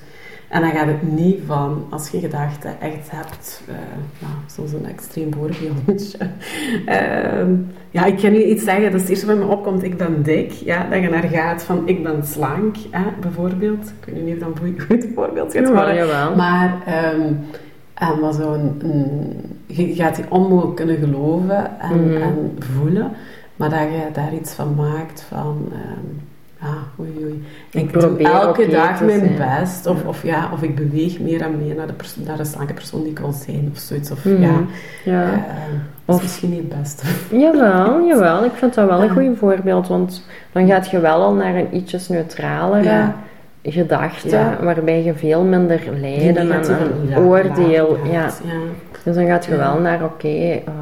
En 0.49 0.61
dan 0.61 0.71
gaat 0.71 0.87
het 0.87 1.03
niet 1.13 1.39
van, 1.47 1.85
als 1.91 2.09
je 2.09 2.21
gedachte 2.21 2.69
echt 2.81 3.11
hebt, 3.11 3.63
eh 3.69 3.75
nou, 4.19 4.33
zoals 4.47 4.73
een 4.73 4.87
extreem 4.87 5.35
voorbeeldje. 5.35 6.19
Ehm, 6.87 7.53
ja, 7.91 8.05
ik 8.05 8.21
ga 8.21 8.29
nu 8.29 8.43
iets 8.45 8.65
zeggen, 8.65 8.85
dat 8.85 8.95
is 8.95 9.01
het 9.01 9.09
eerste 9.11 9.27
wat 9.27 9.37
me 9.37 9.45
opkomt, 9.45 9.83
ik 9.83 9.97
ben 9.97 10.23
dik. 10.23 10.51
Ja, 10.51 10.89
dat 10.91 11.03
je 11.03 11.09
naar 11.09 11.29
gaat 11.29 11.63
van, 11.63 11.89
ik 11.89 12.03
ben 12.03 12.27
slank, 12.27 12.77
hè, 12.91 13.05
bijvoorbeeld. 13.21 13.93
Ik 14.01 14.15
weet 14.15 14.25
niet 14.25 14.35
of 14.35 14.41
dat 14.41 14.59
een 14.63 14.81
goed 14.89 15.07
voorbeeld 15.15 15.53
worden. 15.53 15.95
jawel. 15.95 16.37
Maar, 16.37 16.83
ehm 16.87 17.33
en 17.95 18.21
wat 18.21 18.35
zo'n, 18.35 18.77
een, 18.79 19.37
je 19.77 19.95
gaat 19.95 20.17
die 20.17 20.25
onmogelijk 20.29 20.77
kunnen 20.77 20.97
geloven 20.97 21.81
en, 21.81 22.05
Mhm. 22.13 22.23
en 22.23 22.57
voelen, 22.59 23.11
maar 23.57 23.71
dat 23.71 23.79
je 23.81 24.09
daar 24.13 24.35
iets 24.35 24.53
van 24.53 24.75
maakt 24.75 25.21
van, 25.29 25.69
ja, 26.61 26.75
oei 27.01 27.11
oei. 27.25 27.43
Ik 27.71 27.81
Ik, 27.83 27.93
doe 28.01 28.19
elke 28.19 28.69
dag 28.69 29.01
mijn 29.01 29.19
zijn. 29.37 29.61
best, 29.61 29.87
of, 29.87 30.05
of, 30.05 30.23
ja, 30.23 30.49
of 30.53 30.63
ik 30.63 30.75
beweeg 30.77 31.21
meer 31.21 31.41
en 31.41 31.57
meer 31.65 31.75
naar 31.75 31.87
de, 31.87 31.93
perso- 31.93 32.21
naar 32.27 32.37
de 32.37 32.45
slanke 32.45 32.73
persoon 32.75 33.03
die 33.03 33.11
ik 33.11 33.19
wil 33.19 33.33
zijn, 33.33 33.69
of 33.73 33.79
zoiets. 33.79 34.11
Of, 34.11 34.25
Mhm. 34.25 34.43
ja, 34.43 34.55
Ja. 35.05 35.33
eh, 35.33 35.39
Of- 36.05 36.17
is 36.17 36.23
misschien 36.23 36.51
niet 36.51 36.59
het 36.71 36.79
beste. 36.81 37.07
Jawel, 37.39 38.07
jawel. 38.07 38.45
Ik 38.45 38.53
vind 38.55 38.75
dat 38.75 38.89
wel 38.89 39.03
een 39.03 39.11
goed 39.11 39.39
voorbeeld, 39.39 39.89
want 39.89 40.27
dan 40.53 40.67
gaat 40.67 40.91
je 40.91 41.01
wel 41.01 41.23
al 41.23 41.35
naar 41.35 41.55
een 41.55 41.77
ietsjes 41.77 42.09
neutralere 42.09 42.83
Ja. 42.85 43.15
Gedachte, 43.73 44.29
Ja. 44.29 44.59
waarbij 44.63 45.03
je 45.05 45.15
veel 45.15 45.45
minder 45.45 45.81
lijden 46.01 46.37
en 46.37 46.47
negatieve 46.49 46.91
een 47.11 47.19
oordeel. 47.19 47.97
Ja. 48.05 48.13
ja. 48.13 48.31
Dus 49.05 49.15
dan 49.15 49.27
gaat 49.27 49.45
je 49.45 49.57
wel 49.57 49.81
naar, 49.81 50.05
oké, 50.05 50.29
ehm, 50.29 50.73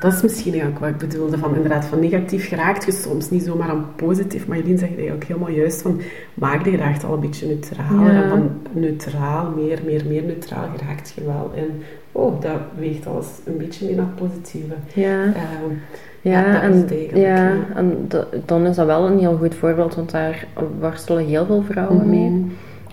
Dat 0.00 0.12
is 0.12 0.22
misschien 0.22 0.66
ook 0.66 0.78
wat 0.78 0.88
ik 0.88 0.96
bedoelde, 0.98 1.38
van 1.38 1.54
inderdaad, 1.54 1.84
van 1.84 2.00
negatief 2.00 2.48
geraakt 2.48 2.84
je 2.84 2.92
soms 2.92 3.30
niet 3.30 3.42
zomaar 3.42 3.68
aan 3.68 3.86
positief, 3.96 4.46
maar 4.46 4.56
Jelien 4.56 4.78
zegt 4.78 4.90
eigenlijk 4.96 5.22
ook 5.22 5.28
helemaal 5.28 5.50
juist 5.56 5.82
van, 5.82 6.00
maak 6.34 6.64
de 6.64 6.70
gedachte 6.70 7.06
al 7.06 7.14
een 7.14 7.20
beetje 7.20 7.46
neutraal, 7.46 8.00
Ja. 8.04 8.22
en 8.22 8.28
van 8.28 8.50
neutraal, 8.72 9.50
meer, 9.56 9.78
meer, 9.84 10.02
meer 10.08 10.22
neutraal 10.22 10.68
geraakt 10.76 11.12
je 11.16 11.24
wel 11.24 11.50
in, 11.54 11.82
oh, 12.12 12.40
dat 12.40 12.60
weegt 12.78 13.06
alles 13.06 13.26
een 13.44 13.56
beetje 13.56 13.86
meer 13.86 13.96
naar 13.96 14.06
positieve. 14.14 14.74
ja. 14.94 15.22
Ehm, 15.24 15.72
Ja, 16.20 16.46
Ja, 16.46 16.52
dat 16.68 16.90
is 16.90 17.10
en, 17.10 17.20
ja, 17.20 17.36
ja. 17.36 17.52
en 17.74 18.04
da- 18.08 18.26
dan 18.44 18.66
is 18.66 18.76
dat 18.76 18.86
wel 18.86 19.06
een 19.06 19.18
heel 19.18 19.36
goed 19.36 19.54
voorbeeld, 19.54 19.94
want 19.94 20.10
daar 20.10 20.46
worstelen 20.80 21.26
heel 21.26 21.46
veel 21.46 21.62
vrouwen 21.70 22.10
mee. 22.10 22.46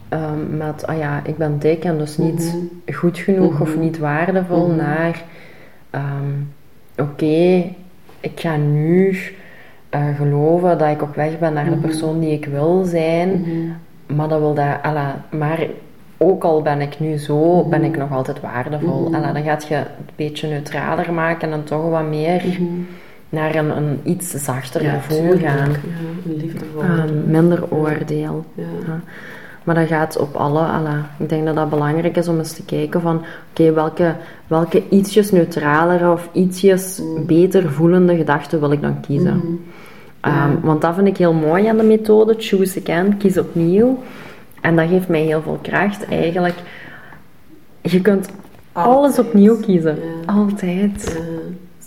Ehm, 0.10 0.58
met, 0.58 0.88
ah 0.88 0.98
ja, 0.98 1.22
ik 1.25 1.38
ben 1.38 1.60
dik 1.60 1.84
en 1.84 1.98
dus 1.98 2.17
niet 2.17 2.55
mhm, 2.86 2.96
goed 2.96 3.17
genoeg 3.17 3.62
of 3.62 3.70
Mhm. 3.72 3.79
niet 3.79 3.98
waardevol, 3.98 4.67
naar, 4.67 5.24
ehm, 5.89 6.32
oké, 6.98 7.63
ik 8.20 8.39
ga 8.39 8.55
nu 8.58 9.17
eh, 9.89 10.01
geloven 10.17 10.77
dat 10.77 10.89
ik 10.89 11.01
op 11.01 11.15
weg 11.15 11.39
ben 11.39 11.53
naar 11.53 11.70
de 11.70 11.75
persoon 11.75 12.20
die 12.20 12.32
ik 12.32 12.46
wil 12.46 12.84
zijn, 12.84 13.46
maar 14.15 14.27
dat 14.27 14.39
wil 14.39 14.53
dat, 14.53 14.65
alla, 14.82 15.15
maar 15.32 15.60
ook 16.17 16.44
al 16.44 16.62
ben 16.62 16.82
ik 16.82 17.00
nu 17.00 17.17
zo, 17.17 17.63
ben 17.63 17.84
ik 17.84 17.98
nog 17.98 18.12
altijd 18.12 18.41
waardevol. 18.41 19.10
Alla, 19.13 19.32
dan 19.34 19.44
gaat 19.44 19.67
je 19.67 19.74
het 19.74 19.86
een 19.88 20.05
beetje 20.15 20.48
neutraler 20.48 21.13
maken 21.13 21.51
en 21.51 21.63
toch 21.63 21.89
wat 21.89 22.08
meer. 22.10 22.44
Naar 23.36 23.56
een, 23.56 23.77
een 23.77 24.00
iets 24.04 24.30
zachter 24.30 24.84
Ja, 24.84 24.92
gevoel 25.00 25.20
tuurlijk, 25.20 25.42
gaan. 25.48 25.70
Ja, 25.70 25.75
een 26.25 26.36
liefdevol. 26.38 26.82
Ehm, 26.82 27.32
minder 27.32 27.72
oordeel. 27.72 28.46
ja. 28.54 28.63
Ja. 28.88 29.00
Maar 29.63 29.75
dat 29.75 29.88
gaat 29.88 30.18
op 30.18 30.36
alle. 30.36 30.68
Ik 31.18 31.30
denk 31.30 31.46
dat 31.46 31.56
dat 31.56 31.70
belangrijk 31.70 32.18
is 32.18 32.27
om 32.27 32.38
eens 32.38 32.54
te 32.54 32.65
kijken 32.65 33.01
van, 33.01 33.22
oké, 33.51 33.74
welke, 33.74 34.15
welke 34.48 34.84
ietsjes 34.89 35.32
neutralere 35.32 36.12
of 36.12 36.30
ietsjes 36.34 37.00
Mm. 37.04 37.25
beter 37.25 37.72
voelende 37.72 38.15
gedachten 38.15 38.60
wil 38.60 38.72
ik 38.72 38.82
dan 38.82 39.00
kiezen. 39.01 39.36
Mhm. 39.36 39.46
Ehm, 40.20 40.34
Ja. 40.51 40.60
want 40.62 40.82
dat 40.82 40.96
vind 40.96 41.08
ik 41.08 41.18
heel 41.18 41.34
mooi 41.34 41.68
aan 41.68 41.77
de 41.77 41.84
methode, 41.84 42.36
choose 42.38 42.82
again, 42.84 43.18
kies 43.18 43.38
opnieuw. 43.38 44.00
En 44.62 44.75
dat 44.75 44.88
geeft 44.89 45.08
mij 45.08 45.22
heel 45.22 45.42
veel 45.42 45.60
kracht 45.62 46.06
eigenlijk. 46.06 46.56
Je 47.82 48.01
kunt 48.01 48.30
alles 48.72 49.20
opnieuw 49.20 49.60
kiezen. 49.60 49.96
Ja. 49.96 50.34
Altijd. 50.34 51.18
Ja, 51.18 51.24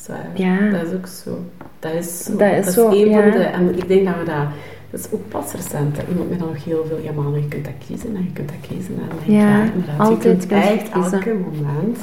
zwaar. 0.08 0.26
Ja. 0.34 0.70
Dat 0.70 0.86
is 0.86 0.92
ook 0.94 1.06
zo. 1.06 1.38
Dat 1.78 1.92
is 1.92 2.24
zo. 2.24 2.36
Dat 2.36 2.66
is 2.66 2.74
zo, 2.74 2.88
een 2.90 3.08
ja. 3.08 3.22
van 3.22 3.30
de... 3.30 3.38
En 3.44 3.76
ik 3.76 3.88
denk 3.88 4.04
dat 4.04 4.14
we 4.18 4.24
dat... 4.24 4.44
Dat 4.90 5.00
is 5.00 5.06
ook 5.10 5.28
pas 5.28 5.52
recent. 5.52 5.96
Dat 5.96 6.04
iemand 6.10 6.38
dan 6.38 6.48
nog 6.48 6.64
heel 6.64 6.84
veel... 6.88 6.98
Ja, 7.02 7.10
je 7.38 7.48
kunt 7.48 7.64
dat 7.64 7.74
kiezen 7.86 8.16
en 8.16 8.22
je 8.24 8.32
kunt 8.32 8.48
dat 8.48 8.68
kiezen. 8.68 8.94
En 9.26 9.32
Ja, 9.32 9.62
inderdaad, 9.62 9.98
altijd 9.98 10.42
je 10.42 10.48
kunt 10.48 10.62
echt 10.62 10.90
kiezen. 10.90 11.12
elke 11.12 11.34
moment 11.52 11.98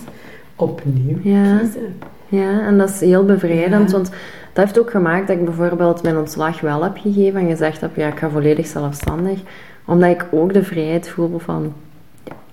opnieuw 0.55 1.17
Ja. 1.21 1.57
kiezen. 1.57 1.95
Ja, 2.27 2.61
en 2.61 2.77
dat 2.77 2.89
is 2.89 2.99
heel 2.99 3.25
bevrijdend, 3.25 3.89
Ja. 3.91 3.95
want 3.95 4.09
dat 4.53 4.63
heeft 4.63 4.79
ook 4.79 4.89
gemaakt 4.89 5.27
dat 5.27 5.37
ik 5.37 5.45
bijvoorbeeld 5.45 6.03
mijn 6.03 6.17
ontslag 6.17 6.61
wel 6.61 6.83
heb 6.83 6.97
gegeven 6.97 7.39
en 7.39 7.47
gezegd 7.49 7.81
heb, 7.81 7.95
ja, 7.95 8.07
ik 8.07 8.19
ga 8.19 8.29
volledig 8.29 8.67
zelfstandig. 8.67 9.39
Omdat 9.85 10.09
ik 10.09 10.25
ook 10.31 10.53
de 10.53 10.63
vrijheid 10.63 11.09
voel 11.09 11.39
van, 11.39 11.73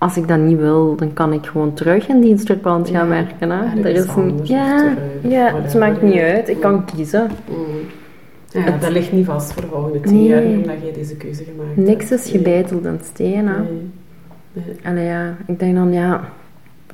als 0.02 0.16
ik 0.16 0.28
dat 0.28 0.38
niet 0.38 0.59
wil, 0.59 0.97
dan 0.97 1.12
kan 1.12 1.32
ik 1.32 1.47
gewoon 1.47 1.75
terug 1.75 2.09
in 2.09 2.21
dienstverband 2.21 2.88
gaan 2.90 3.09
Ja, 3.09 3.09
werken. 3.09 3.50
Hè. 3.50 3.80
Er 3.80 3.87
is 3.94 4.06
een, 4.16 4.40
ja, 4.42 4.78
terug, 4.78 5.32
ja, 5.32 5.54
het 5.62 5.75
maakt 5.78 6.02
niet 6.02 6.21
uit. 6.21 6.49
Ik 6.49 6.61
kan 6.61 6.85
kiezen. 6.85 7.30
Mm. 7.49 7.56
Ja, 8.49 8.61
Het- 8.61 8.80
dat 8.80 8.90
ligt 8.90 9.12
niet 9.12 9.26
vast 9.26 9.52
voor 9.52 9.62
de 9.62 9.68
volgende 9.68 10.00
tien 10.00 10.14
Nee. 10.14 10.26
jaar, 10.28 10.42
omdat 10.42 10.76
jij 10.82 10.92
deze 10.92 11.16
keuze 11.16 11.44
gemaakt 11.44 11.75
hebt. 11.75 11.87
Niks 11.88 12.11
is 12.11 12.30
gebeiteld 12.30 12.85
in 12.85 12.99
steen. 13.02 13.47
Hè. 13.49 13.59
Nee. 13.59 13.90
Nee. 14.52 14.64
Allee, 14.85 15.04
ja, 15.04 15.35
ik 15.47 15.59
denk 15.59 15.75
dan, 15.75 15.92
ja, 15.92 16.21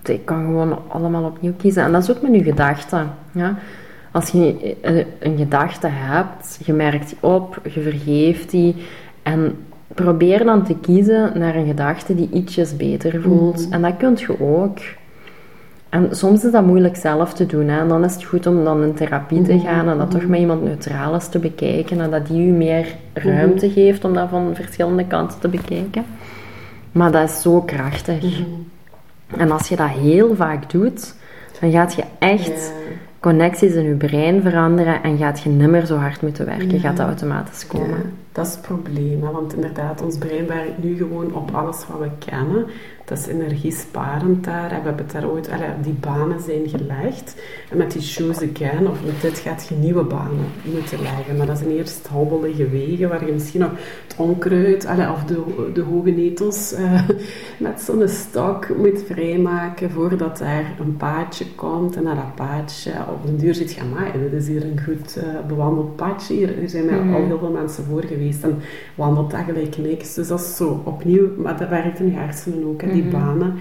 ik 0.05 0.25
kan 0.25 0.45
gewoon 0.45 0.79
allemaal 0.89 1.25
opnieuw 1.25 1.53
kiezen. 1.57 1.83
En 1.83 1.93
dat 1.93 2.03
is 2.03 2.11
ook 2.11 2.23
met 2.23 2.35
je 2.35 2.43
gedachten. 2.43 3.11
Ja. 3.33 3.57
Als 4.13 4.31
je 4.31 4.77
een, 4.83 5.05
een 5.19 5.37
gedachte 5.37 5.87
hebt, 5.91 6.59
je 6.65 6.73
merkt 6.73 7.09
die 7.09 7.19
op, 7.21 7.61
je 7.75 7.81
vergeeft 7.81 8.51
die. 8.51 8.75
En 9.23 9.57
probeer 10.03 10.45
dan 10.45 10.65
te 10.65 10.75
kiezen 10.81 11.31
naar 11.39 11.55
een 11.55 11.67
gedachte 11.67 12.15
die 12.15 12.29
ietsjes 12.33 12.77
beter 12.77 13.23
voelt. 13.23 13.65
Mhm. 13.65 13.73
En 13.73 13.83
dat 13.83 13.97
kunt 13.97 14.21
je 14.21 14.41
ook. 14.41 14.79
En 15.89 16.09
soms 16.17 16.45
is 16.45 16.53
dat 16.53 16.65
moeilijk 16.67 16.97
zelf 16.97 17.33
te 17.35 17.47
doen. 17.47 17.69
Hè. 17.69 17.81
En 17.81 17.89
dan 17.89 18.05
is 18.05 18.15
het 18.15 18.25
goed 18.25 18.47
om 18.47 18.65
dan 18.65 18.83
in 18.83 18.95
therapie 18.95 19.43
te 19.43 19.53
Mhm, 19.55 19.67
gaan 19.67 19.89
en 19.89 19.99
dat 19.99 20.11
toch 20.11 20.21
mhm. 20.21 20.31
met 20.31 20.41
iemand 20.41 20.63
neutraal 20.63 21.15
is 21.15 21.29
te 21.29 21.39
bekijken. 21.39 22.01
En 22.01 22.11
dat 22.11 22.27
die 22.27 22.47
u 22.47 22.51
meer 22.51 22.87
ruimte 23.13 23.71
geeft 23.71 24.05
om 24.05 24.15
dat 24.15 24.29
van 24.29 24.55
verschillende 24.55 25.07
kanten 25.07 25.39
te 25.41 25.49
bekijken. 25.49 26.05
Maar 26.93 27.11
dat 27.13 27.29
is 27.29 27.43
zo 27.43 27.61
krachtig. 27.63 28.41
En 29.37 29.51
als 29.51 29.69
je 29.69 29.77
dat 29.77 29.89
heel 29.89 30.35
vaak 30.35 30.71
doet, 30.71 31.15
dan 31.61 31.71
gaat 31.71 31.95
je 31.95 32.03
echt 32.19 32.49
Ja. 32.49 32.95
connecties 33.21 33.73
in 33.75 33.85
je 33.85 33.95
brein 33.95 34.43
veranderen 34.43 35.03
en 35.03 35.17
gaat 35.19 35.41
je 35.41 35.49
niet 35.49 35.69
meer 35.69 35.87
zo 35.87 35.97
hard 35.97 36.23
moeten 36.23 36.47
werken. 36.47 36.73
Ja. 36.73 36.79
Gaat 36.79 36.97
dat 36.97 37.07
automatisch 37.07 37.67
komen. 37.67 37.89
Ja, 37.89 38.03
dat 38.39 38.47
is 38.47 38.53
het 38.53 38.63
probleem. 38.63 39.23
Hè? 39.23 39.31
Want 39.31 39.55
inderdaad, 39.55 40.03
ons 40.03 40.19
brein 40.19 40.47
werkt 40.47 40.83
nu 40.83 40.97
gewoon 40.97 41.35
op 41.35 41.51
alles 41.55 41.87
wat 41.87 41.99
we 41.99 42.11
kennen. 42.31 42.67
Dat 43.05 43.19
is 43.19 43.27
energiesparend 43.27 44.45
daar. 44.45 44.71
En 44.71 44.79
we 44.81 44.87
hebben 44.87 45.05
het 45.05 45.13
daar 45.13 45.31
ooit... 45.31 45.51
allee, 45.51 45.69
die 45.83 45.93
banen 45.93 46.41
zijn 46.41 46.69
gelegd. 46.69 47.37
En 47.71 47.77
met 47.77 47.93
die 47.93 48.03
choose 48.03 48.49
again, 48.55 48.89
of 48.89 49.05
met 49.05 49.21
dit 49.21 49.39
gaat 49.39 49.67
je 49.69 49.75
nieuwe 49.75 50.03
banen 50.05 50.47
moeten 50.65 51.03
leggen. 51.03 51.37
Maar 51.37 51.47
dat 51.47 51.59
zijn 51.59 51.71
eerst 51.71 52.07
hobbelige 52.07 52.69
wegen, 52.69 53.09
waar 53.09 53.27
je 53.27 53.33
misschien 53.33 53.61
nog 53.61 53.71
het 54.09 54.17
onkruid 54.19 54.87
allee, 54.87 55.11
of 55.11 55.25
de, 55.25 55.71
de 55.75 55.81
hoge 55.83 56.11
netels 56.11 56.73
eh, 56.73 57.09
met 57.67 57.81
zo'n 57.81 58.09
stok 58.09 58.77
moet 58.77 59.03
vrijmaken 59.07 59.91
voordat 59.91 60.39
daar 60.39 60.75
een 60.81 60.97
paadje 60.97 61.45
komt. 61.55 61.97
En 61.97 62.03
naar 62.03 62.15
dat 62.15 62.35
paadje 62.35 62.93
op 63.13 63.27
den 63.27 63.37
duur 63.37 63.55
zit 63.55 63.73
je, 63.73 63.81
maar 63.95 64.13
dit 64.31 64.33
is 64.33 64.49
hier 64.49 64.65
een 64.65 64.81
goed 64.85 65.17
eh, 65.17 65.25
bewandeld 65.49 65.97
paadje. 65.97 66.35
Hier, 66.35 66.49
hier 66.49 66.69
zijn 66.69 66.85
mij 66.85 66.97
Mhm. 66.99 67.15
al 67.15 67.25
heel 67.25 67.39
veel 67.39 67.51
mensen 67.51 67.85
voor 67.85 68.03
geweest 68.03 68.27
en 68.43 68.59
wandelt 68.95 69.31
dat 69.31 69.41
gelijk 69.47 69.79
niks. 69.79 70.15
Dus 70.15 70.29
dat 70.29 70.41
is 70.41 70.57
zo 70.57 70.81
opnieuw, 70.85 71.29
maar 71.43 71.59
dat 71.59 71.69
werkt 71.69 72.01
in 72.01 72.07
je 72.11 72.17
hersenen 72.19 72.65
ook, 72.67 72.83
hè, 72.83 72.93
die 72.93 73.03
Mhm. 73.05 73.13
banen 73.13 73.55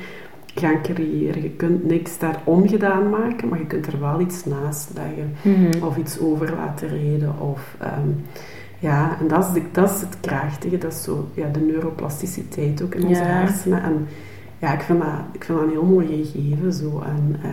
gaan 0.56 0.82
creëren. 0.82 1.42
Je 1.42 1.50
kunt 1.50 1.86
niks 1.86 2.20
daar 2.20 2.42
ongedaan 2.44 3.10
maken, 3.10 3.48
maar 3.50 3.60
je 3.60 3.66
kunt 3.66 3.88
er 3.88 4.00
wel 4.00 4.20
iets 4.20 4.46
naast 4.46 4.90
leggen. 4.96 5.34
Mhm. 5.42 5.84
Of 5.86 5.98
iets 5.98 6.20
over 6.20 6.52
laten 6.56 6.88
reden. 6.88 7.34
Of, 7.40 7.76
ehm, 7.80 8.10
ja, 8.80 9.18
en 9.20 9.28
dat 9.28 9.46
is, 9.48 9.54
de, 9.54 9.62
dat 9.72 9.90
is 9.92 10.02
het 10.02 10.18
krachtige. 10.22 10.78
Dat 10.78 10.92
is 10.94 11.04
zo, 11.04 11.28
ja, 11.34 11.48
de 11.52 11.60
neuroplasticiteit 11.60 12.82
ook 12.82 12.96
in 12.96 13.08
onze 13.08 13.22
Ja. 13.22 13.28
hersenen. 13.28 13.84
En 13.84 14.08
ja, 14.60 14.74
ik 14.74 14.82
vind 14.82 15.00
dat, 15.00 15.10
ik 15.32 15.44
vind 15.44 15.58
dat 15.58 15.68
een 15.68 15.74
heel 15.74 15.86
mooi 15.86 16.08
gegeven. 16.08 16.74
Zo. 16.74 17.02
En, 17.06 17.36
eh, 17.42 17.50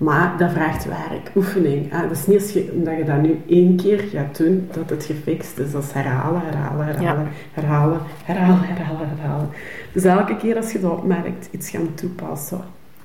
maar 0.00 0.34
dat 0.38 0.50
vraagt 0.50 0.84
werk, 0.84 1.30
oefening. 1.36 1.90
Hè. 1.90 2.08
Dat 2.08 2.16
is 2.16 2.26
niet 2.26 2.40
als 2.40 2.52
je, 2.52 2.80
dat 2.84 2.96
je 2.96 3.04
dat 3.04 3.22
nu 3.22 3.38
één 3.48 3.76
keer 3.76 3.98
gaat 3.98 4.36
doen, 4.36 4.68
dat 4.72 4.90
het 4.90 5.04
gefixt 5.04 5.58
is. 5.58 5.72
Dat 5.72 5.82
is 5.82 5.92
herhalen, 5.92 6.40
herhalen, 6.44 6.86
herhalen, 6.86 7.28
herhalen, 7.52 8.00
herhalen, 8.24 8.60
herhalen, 8.62 9.08
herhalen. 9.08 9.48
Dus 9.92 10.04
elke 10.04 10.36
keer 10.36 10.56
als 10.56 10.72
je 10.72 10.80
dat 10.80 10.90
opmerkt, 10.90 11.48
iets 11.50 11.70
gaan 11.70 11.94
toepassen. 11.94 12.60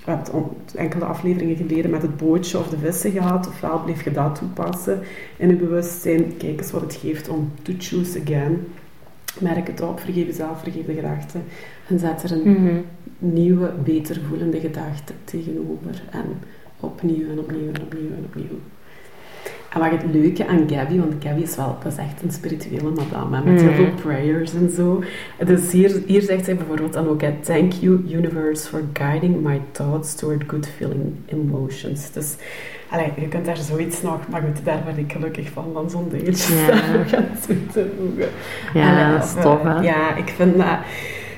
we 0.06 0.12
hebben 0.12 0.44
enkele 0.76 1.06
afleveringen 1.06 1.56
geleden 1.56 1.92
met 1.92 2.02
het 2.02 2.18
bootje 2.18 2.58
of 2.60 2.68
de 2.70 2.78
vissen 2.78 3.12
gehad. 3.12 3.48
Ofwel 3.48 3.80
bleef 3.84 4.04
je 4.04 4.12
dat 4.12 4.36
toepassen 4.36 5.00
in 5.38 5.48
je 5.50 5.56
bewustzijn. 5.56 6.38
Kijk 6.38 6.60
eens 6.60 6.72
wat 6.72 6.82
het 6.82 6.96
geeft 6.96 7.30
om 7.30 7.52
to 7.62 7.74
choose 7.78 8.22
again. 8.26 8.68
Merk 9.40 9.68
het 9.68 9.82
op, 9.82 10.00
vergeef 10.00 10.26
jezelf, 10.26 10.60
vergeef 10.62 10.86
de 10.86 10.94
gedachten. 10.94 11.44
En 11.88 12.00
zet 12.00 12.24
er 12.24 12.32
een 12.32 12.52
Mhm. 12.52 12.76
nieuwe, 13.20 13.72
beter 13.84 14.18
voelende 14.30 14.60
gedachte 14.60 15.14
tegenover. 15.24 16.04
En 16.12 16.26
opnieuw 16.86 17.30
en 17.30 17.40
opnieuw 17.40 17.68
en 17.74 17.82
opnieuw 17.82 18.10
en 18.10 18.24
opnieuw. 18.26 18.60
En 19.76 19.82
wat 19.82 19.92
het 19.92 20.14
leuke 20.14 20.48
aan 20.48 20.70
Gabby, 20.70 21.00
want 21.00 21.14
Gabby 21.24 21.42
is 21.42 21.56
wel, 21.56 21.78
dat 21.84 21.92
is 21.92 21.98
echt 21.98 22.22
een 22.24 22.32
spirituele 22.32 22.90
madame, 22.90 23.52
met 23.52 23.62
heel 23.62 23.74
veel 23.74 23.92
prayers 24.02 24.54
en 24.54 24.70
zo. 24.70 25.04
Dus 25.46 25.72
hier, 25.72 26.02
hier 26.06 26.22
zegt 26.22 26.46
zij 26.46 26.56
bijvoorbeeld 26.56 26.94
dan 26.94 27.08
ook, 27.08 27.22
thank 27.42 27.72
you 27.72 28.04
universe 28.10 28.68
for 28.68 28.84
guiding 28.94 29.42
my 29.42 29.62
thoughts 29.72 30.16
toward 30.16 30.44
good 30.48 30.68
feeling 30.78 31.14
emotions. 31.26 32.12
Dus, 32.12 32.36
allee, 32.90 33.12
je 33.20 33.28
kunt 33.28 33.46
daar 33.46 33.58
zoiets 33.58 34.02
nog, 34.02 34.20
maar 34.30 34.42
goed, 34.42 34.66
daar 34.66 34.82
ben 34.86 34.98
ik 34.98 35.12
gelukkig 35.12 35.50
van, 35.50 35.74
dan 35.74 35.90
zo'n 35.90 36.10
dingetje 36.10 36.56
Ja. 36.56 37.04
gaan 37.12 37.28
toe 37.48 37.66
te 37.72 37.86
voegen. 38.00 38.30
Ja, 38.74 38.92
Allee, 38.92 39.18
dat 39.18 39.28
is 39.28 39.36
of, 39.36 39.42
tof, 39.42 39.64
eh, 39.66 39.76
hè? 39.76 39.82
Ja, 39.82 40.16
ik 40.16 40.30
vind 40.30 40.58
dat... 40.58 40.78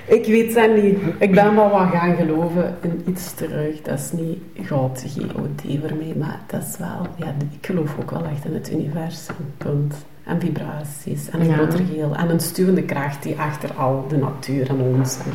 Ik 0.07 0.25
weet 0.25 0.53
dat 0.53 0.75
niet. 0.75 0.97
Ik 1.17 1.31
ben 1.31 1.55
wel 1.55 1.69
wat 1.69 1.87
gaan 1.91 2.15
geloven 2.15 2.75
in 2.81 3.01
iets 3.07 3.33
terug. 3.33 3.81
Dat 3.81 3.99
is 3.99 4.11
niet 4.11 4.37
God, 4.67 5.03
G-O-D 5.07 5.61
voor 5.81 5.97
mij, 5.97 6.13
maar 6.17 6.39
dat 6.47 6.61
is 6.61 6.77
wel... 6.77 7.07
Ja, 7.15 7.33
ik 7.59 7.65
geloof 7.65 7.95
ook 8.01 8.11
wel 8.11 8.23
echt 8.23 8.45
in 8.45 8.53
het 8.53 8.71
universum, 8.71 9.35
punt. 9.57 9.95
En 10.23 10.39
vibraties, 10.39 11.29
en 11.29 11.39
een 11.39 11.47
Ja. 11.47 11.53
groter 11.53 11.79
geheel. 11.85 12.15
En 12.15 12.29
een 12.29 12.39
sturende 12.39 12.83
kracht 12.83 13.23
die 13.23 13.39
achter 13.39 13.73
al 13.73 14.05
de 14.07 14.17
natuur 14.17 14.69
en 14.69 14.79
ons 14.81 15.17
en 15.17 15.31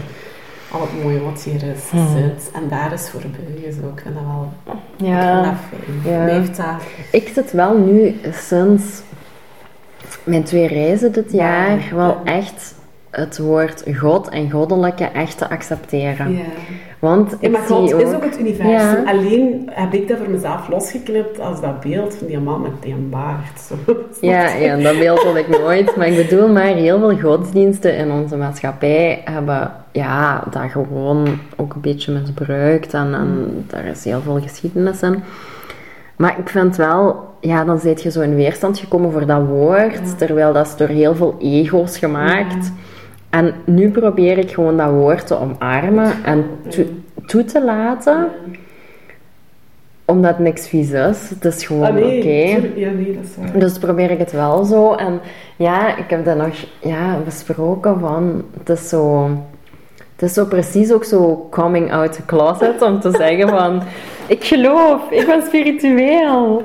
al 0.70 0.80
het 0.80 1.02
mooie 1.02 1.20
wat 1.20 1.42
hier 1.42 1.62
is, 1.62 1.90
Hmm. 1.90 2.16
zit. 2.16 2.50
En 2.54 2.68
daar 2.68 2.92
is 2.92 3.08
voor 3.10 3.20
buigen 3.20 3.72
zo. 3.72 3.88
Ik 3.94 4.00
vind 4.02 4.14
dat 4.14 4.24
wel... 4.24 4.52
Ja, 5.08 5.42
dat 5.42 5.54
fijn. 6.02 6.14
Ja. 6.14 6.38
Dat... 6.38 6.82
ik 7.10 7.28
zit 7.34 7.52
wel 7.52 7.78
nu 7.78 8.14
sinds 8.32 9.02
mijn 10.24 10.44
twee 10.44 10.66
reizen 10.66 11.12
dit 11.12 11.32
jaar 11.32 11.78
Ja. 11.88 11.94
wel 11.94 12.20
echt 12.24 12.74
het 13.12 13.38
woord 13.38 13.84
God 13.98 14.28
en 14.28 14.50
goddelijke 14.50 15.04
echt 15.04 15.38
te 15.38 15.48
accepteren. 15.48 16.32
Ja. 16.32 16.42
Want 16.98 17.30
Ja, 17.30 17.36
ik 17.40 17.50
maar 17.50 17.60
God 17.60 17.88
zie 17.88 17.98
is 17.98 18.06
ook... 18.08 18.14
ook 18.14 18.24
het 18.24 18.38
universum. 18.38 18.70
Ja. 18.70 19.02
Alleen 19.06 19.70
heb 19.70 19.92
ik 19.92 20.08
dat 20.08 20.18
voor 20.18 20.30
mezelf 20.30 20.68
losgeknipt 20.68 21.40
als 21.40 21.60
dat 21.60 21.80
beeld 21.80 22.14
van 22.14 22.26
die 22.26 22.38
man 22.38 22.62
met 22.62 22.82
die 22.82 22.94
baard. 22.94 23.60
Zo. 23.60 23.74
Ja, 24.20 24.48
ja, 24.48 24.76
dat 24.76 24.98
beeld 24.98 25.22
had 25.22 25.36
ik 25.36 25.48
nooit. 25.48 25.96
Maar 25.96 26.06
ik 26.06 26.16
bedoel 26.16 26.48
maar, 26.48 26.64
heel 26.64 26.98
veel 26.98 27.18
godsdiensten 27.18 27.96
in 27.96 28.10
onze 28.10 28.36
maatschappij 28.36 29.22
hebben 29.24 29.72
ja, 29.92 30.44
dat 30.50 30.70
gewoon 30.70 31.38
ook 31.56 31.74
een 31.74 31.80
beetje 31.80 32.12
misbruikt. 32.12 32.94
En, 32.94 33.14
en 33.14 33.64
daar 33.66 33.84
is 33.84 34.04
heel 34.04 34.20
veel 34.20 34.40
geschiedenis 34.40 35.02
in. 35.02 35.22
Maar 36.16 36.38
ik 36.38 36.48
vind 36.48 36.76
wel, 36.76 37.28
ja, 37.40 37.64
dan 37.64 37.78
zit 37.78 38.02
je 38.02 38.10
zo 38.10 38.20
in 38.20 38.34
weerstand 38.34 38.78
gekomen 38.78 39.12
voor 39.12 39.26
dat 39.26 39.46
woord. 39.46 39.94
Ja. 39.94 40.14
Terwijl 40.16 40.52
dat 40.52 40.66
is 40.66 40.76
door 40.76 40.88
heel 40.88 41.14
veel 41.14 41.36
ego's 41.40 41.98
gemaakt. 41.98 42.64
Ja. 42.64 42.72
En 43.32 43.54
nu 43.64 43.90
probeer 43.90 44.38
ik 44.38 44.50
gewoon 44.50 44.76
dat 44.76 44.90
woord 44.90 45.26
te 45.26 45.38
omarmen 45.38 46.24
en 46.24 46.44
toe, 46.68 46.86
toe 47.26 47.44
te 47.44 47.64
laten. 47.64 48.28
Omdat 50.04 50.30
het 50.30 50.38
niks 50.38 50.68
vies 50.68 50.90
is. 50.90 51.30
Het 51.30 51.44
is 51.44 51.64
gewoon 51.64 51.86
Ah, 51.86 51.94
nee, 51.94 52.18
oké. 52.18 52.68
Ja, 52.74 52.90
nee. 52.90 53.18
Dus 53.54 53.78
probeer 53.78 54.10
ik 54.10 54.18
het 54.18 54.32
wel 54.32 54.64
zo. 54.64 54.94
En 54.94 55.20
ja, 55.56 55.96
ik 55.96 56.10
heb 56.10 56.24
dat 56.24 56.36
nog 56.36 56.54
ja, 56.80 57.18
besproken 57.24 58.00
van... 58.00 58.44
Het 58.58 58.68
is 58.68 58.88
zo... 58.88 59.30
Het 60.16 60.30
is 60.30 60.32
zo 60.32 60.44
precies 60.44 60.92
ook 60.92 61.04
zo 61.04 61.48
coming 61.50 61.92
out 61.92 62.12
the 62.12 62.24
closet 62.24 62.82
om 62.82 63.00
te 63.00 63.10
zeggen 63.10 63.48
van... 63.48 63.82
Ik 64.26 64.44
geloof, 64.44 65.10
ik 65.10 65.26
ben 65.26 65.42
spiritueel. 65.42 66.62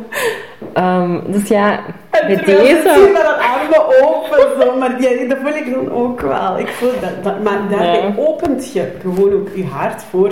Ehm, 0.74 1.20
dus 1.28 1.48
ja, 1.48 1.80
En 2.10 2.30
zit 2.30 2.46
deze... 2.46 2.62
je 2.66 3.10
met 3.14 3.22
een 3.22 3.42
armen 3.54 4.06
open, 4.08 4.62
zo. 4.62 4.78
Maar 4.78 5.02
ja, 5.02 5.28
dat 5.28 5.38
voel 5.44 5.56
ik 5.56 5.74
dan 5.74 5.92
ook 5.92 6.22
wel. 6.22 6.60
Ik 6.60 6.68
voel 6.68 6.92
dat, 7.02 7.24
dat, 7.24 7.44
maar 7.44 7.60
daarbij 7.70 8.02
Ja. 8.02 8.14
opent 8.18 8.74
je 8.74 8.92
gewoon 9.02 9.34
ook 9.34 9.48
je 9.56 9.66
hart 9.66 10.04
voor 10.10 10.32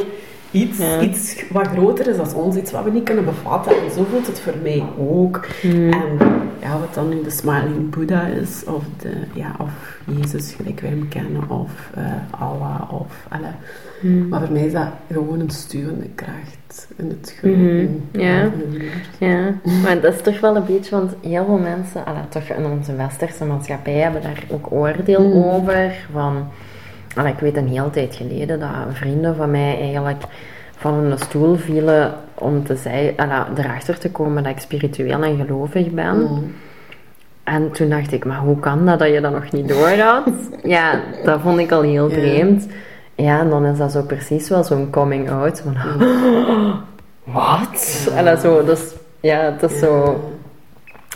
iets, 0.52 0.78
Ja. 0.78 1.00
iets 1.00 1.44
wat 1.52 1.68
groter 1.68 2.08
is 2.08 2.18
dan 2.18 2.34
ons, 2.36 2.56
iets 2.56 2.72
wat 2.72 2.84
we 2.84 2.92
niet 2.92 3.04
kunnen 3.04 3.26
bevatten. 3.26 3.72
En 3.72 3.92
zo 3.96 4.06
voelt 4.12 4.28
het 4.28 4.40
voor 4.40 4.54
mij 4.64 4.84
ook. 5.00 5.46
Hmm. 5.62 5.92
En 5.94 6.18
ja, 6.66 6.80
wat 6.80 6.94
dan 6.94 7.10
nu 7.10 7.24
de 7.24 7.30
Smiling 7.30 7.90
Buddha 7.90 8.26
is, 8.26 8.64
of, 8.66 8.84
de, 9.02 9.12
ja, 9.34 9.56
of 9.60 10.00
Jezus, 10.06 10.54
gelijk 10.54 10.80
wij 10.80 10.90
hem 10.90 11.08
kennen, 11.08 11.50
of 11.50 11.90
eh, 11.96 12.04
Allah, 12.42 12.92
of... 12.94 13.26
alle. 13.30 13.48
Hmm. 14.02 14.28
Maar 14.28 14.40
voor 14.42 14.52
mij 14.52 14.66
is 14.66 14.72
dat 14.74 14.88
gewoon 15.12 15.40
een 15.40 15.50
sturende 15.50 16.08
kracht 16.16 16.88
in 16.96 17.10
het 17.10 17.40
Mhm, 17.42 17.54
grote. 17.54 17.88
ja. 18.26 18.50
Ja, 19.20 19.54
maar 19.84 20.02
dat 20.02 20.14
is 20.14 20.22
toch 20.22 20.40
wel 20.40 20.56
een 20.56 20.66
beetje, 20.66 20.96
want 20.96 21.12
heel 21.22 21.46
veel 21.46 21.58
mensen, 21.58 22.06
allee, 22.06 22.28
toch 22.30 22.44
in 22.44 22.66
onze 22.66 22.96
westerse 22.96 23.46
maatschappij, 23.46 23.94
hebben 23.94 24.22
daar 24.22 24.44
ook 24.50 24.72
oordeel 24.72 25.28
Mm. 25.28 25.44
over. 25.44 25.94
Van, 26.12 26.48
allee, 27.16 27.32
ik 27.34 27.40
weet 27.40 27.58
een 27.58 27.68
hele 27.68 27.90
tijd 27.90 28.16
geleden 28.16 28.60
dat 28.60 28.70
vrienden 28.92 29.36
van 29.36 29.52
mij 29.52 29.80
eigenlijk 29.80 30.24
van 30.78 30.94
een 30.94 31.18
stoel 31.18 31.56
vielen 31.56 32.14
om 32.34 32.64
te 32.64 32.76
zeggen, 32.76 33.14
allee, 33.18 33.44
erachter 33.66 34.00
te 34.00 34.12
komen 34.12 34.44
dat 34.44 34.52
ik 34.52 34.60
spiritueel 34.60 35.22
en 35.24 35.38
gelovig 35.46 35.90
ben. 35.92 36.18
Mm. 36.18 36.54
En 37.44 37.72
toen 37.72 37.90
dacht 37.90 38.12
ik, 38.12 38.26
maar 38.26 38.40
hoe 38.40 38.60
kan 38.60 38.86
dat 38.86 39.00
dat 39.00 39.08
je 39.08 39.22
dat 39.22 39.32
nog 39.32 39.52
niet 39.52 39.68
door 39.68 39.90
had? 39.90 40.24
ja, 40.64 41.00
dat 41.24 41.42
vond 41.42 41.60
ik 41.60 41.72
al 41.72 41.82
heel 41.82 42.10
Ja. 42.10 42.16
vreemd. 42.16 42.68
Ja, 43.16 43.40
en 43.40 43.50
dan 43.50 43.66
is 43.66 43.78
dat 43.78 43.92
zo 43.92 44.02
precies 44.02 44.50
wel 44.50 44.64
zo'n 44.64 44.90
coming 44.90 45.30
out. 45.32 45.62
Van, 45.62 45.76
wat? 47.24 48.10
En 48.16 48.26
dat 48.26 48.40
zo, 48.40 48.64
dus 48.66 48.94
ja, 49.20 49.40
het 49.40 49.72
is 49.72 49.80
zo... 49.80 50.20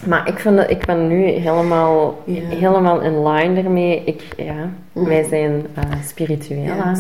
Maar 0.06 0.28
ik, 0.28 0.40
vind 0.40 0.58
dat, 0.58 0.70
ik 0.70 0.86
ben 0.86 1.08
nu 1.08 1.24
helemaal, 1.26 2.22
Ja. 2.26 2.42
helemaal 2.42 3.02
in 3.02 3.24
line 3.28 3.62
ermee. 3.62 4.04
Ik, 4.06 4.22
ja, 4.38 4.70
Mm. 4.94 5.06
wij 5.06 5.24
zijn 5.24 5.66
eh, 5.74 5.84
spiritueel, 6.06 6.64
Ja, 6.64 6.96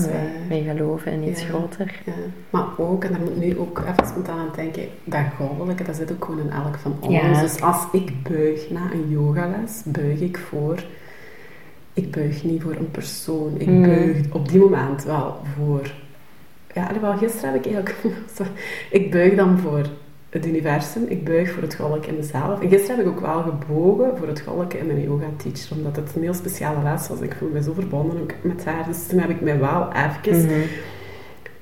wij, 0.47 0.63
geloven 0.67 1.11
in 1.11 1.23
iets 1.29 1.43
groter. 1.43 2.01
Maar 2.49 2.65
ook, 2.77 3.03
en 3.03 3.11
daar 3.11 3.19
moet 3.21 3.29
ik 3.29 3.37
nu 3.37 3.59
ook 3.59 3.79
even 3.91 4.07
spontaan 4.07 4.37
aan 4.39 4.49
denken, 4.55 4.83
dat 5.03 5.21
goddelijke, 5.37 5.83
dat 5.83 5.95
zit 5.95 6.11
ook 6.11 6.25
gewoon 6.25 6.39
in 6.39 6.51
elk 6.51 6.77
van 6.77 6.95
ons. 7.01 7.39
Dus 7.41 7.61
als 7.61 7.87
ik 7.91 8.11
buig 8.23 8.69
na 8.69 8.81
een 8.93 9.09
yogales, 9.09 9.81
buig 9.85 10.19
ik 10.19 10.37
voor... 10.37 10.83
Ik 11.93 12.11
buig 12.11 12.43
niet 12.43 12.61
voor 12.61 12.75
een 12.75 12.91
persoon. 12.91 13.51
Ik 13.57 13.67
Mm. 13.67 13.81
buig 13.83 14.17
op 14.31 14.49
die 14.49 14.59
moment 14.59 15.03
wel 15.03 15.35
voor... 15.57 15.91
Ja, 16.73 16.85
alhoewel, 16.85 17.17
gisteren 17.17 17.53
heb 17.53 17.65
ik 17.65 17.73
eigenlijk... 17.73 18.05
ik 18.99 19.11
buig 19.11 19.35
dan 19.35 19.57
voor 19.57 19.85
het 20.29 20.45
universum. 20.45 21.03
Ik 21.07 21.23
buig 21.25 21.51
voor 21.51 21.61
het 21.61 21.75
goddelijke 21.75 22.07
in 22.09 22.15
mezelf. 22.15 22.61
En 22.61 22.69
gisteren 22.69 22.95
heb 22.97 23.05
ik 23.05 23.11
ook 23.11 23.19
wel 23.19 23.41
gebogen 23.41 24.17
voor 24.17 24.27
het 24.27 24.39
goddelijke 24.39 24.77
in 24.77 24.85
mijn 24.87 25.01
yoga 25.01 25.25
teacher. 25.37 25.77
Omdat 25.77 25.95
het 25.95 26.15
een 26.15 26.21
heel 26.21 26.33
speciale 26.33 26.83
les 26.83 27.07
was. 27.07 27.19
Ik 27.19 27.35
voel 27.37 27.49
me 27.49 27.63
zo 27.63 27.73
verbonden 27.73 28.21
ook 28.21 28.33
met 28.41 28.65
haar. 28.65 28.85
Dus 28.87 29.07
toen 29.07 29.19
heb 29.19 29.29
ik 29.29 29.41
mij 29.41 29.59
wel 29.59 29.87
even... 30.23 30.45
Mhm. 30.45 30.59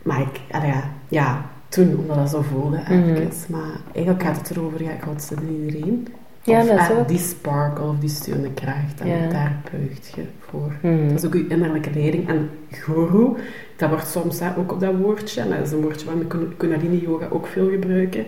Maar 0.02 0.22
ik, 0.22 0.40
ja, 0.52 0.84
ja, 1.08 1.46
toen, 1.70 1.98
omdat 1.98 2.16
dat 2.16 2.30
zo 2.30 2.42
voelde, 2.42 2.78
Mhm. 2.78 2.94
even. 2.94 3.32
Maar 3.50 3.72
eigenlijk 3.94 4.26
gaat 4.26 4.38
het 4.38 4.50
erover, 4.50 4.84
ja, 4.84 4.92
God 5.04 5.22
zit 5.22 5.40
in 5.42 5.66
iedereen. 5.66 6.08
Ja, 6.44 6.62
of, 6.62 6.68
dat 6.68 6.80
is 6.80 6.90
ook. 6.92 7.08
Die 7.08 7.18
sparkle 7.18 7.86
of 7.86 8.00
die 8.00 8.10
sturende 8.10 8.52
kracht, 8.54 9.02
en 9.02 9.08
Ja. 9.08 9.28
daar 9.30 9.62
buigt 9.72 10.12
je 10.16 10.24
voor. 10.40 10.72
Mhm. 10.82 11.08
Dat 11.08 11.18
is 11.18 11.26
ook 11.26 11.34
je 11.34 11.48
innerlijke 11.48 11.90
leiding. 11.94 12.30
En 12.30 12.50
guru, 12.72 13.30
dat 13.78 13.90
wordt 13.90 14.08
soms 14.08 14.40
hè, 14.40 14.50
ook 14.58 14.72
op 14.72 14.80
dat 14.80 14.94
woordje, 15.02 15.42
en 15.42 15.50
dat 15.50 15.60
is 15.66 15.72
een 15.72 15.82
woordje 15.82 16.06
wat 16.06 16.16
we 16.16 16.38
in 16.40 16.54
Kundalini 16.58 17.00
Yoga 17.02 17.28
ook 17.30 17.48
veel 17.48 17.70
gebruiken. 17.70 18.26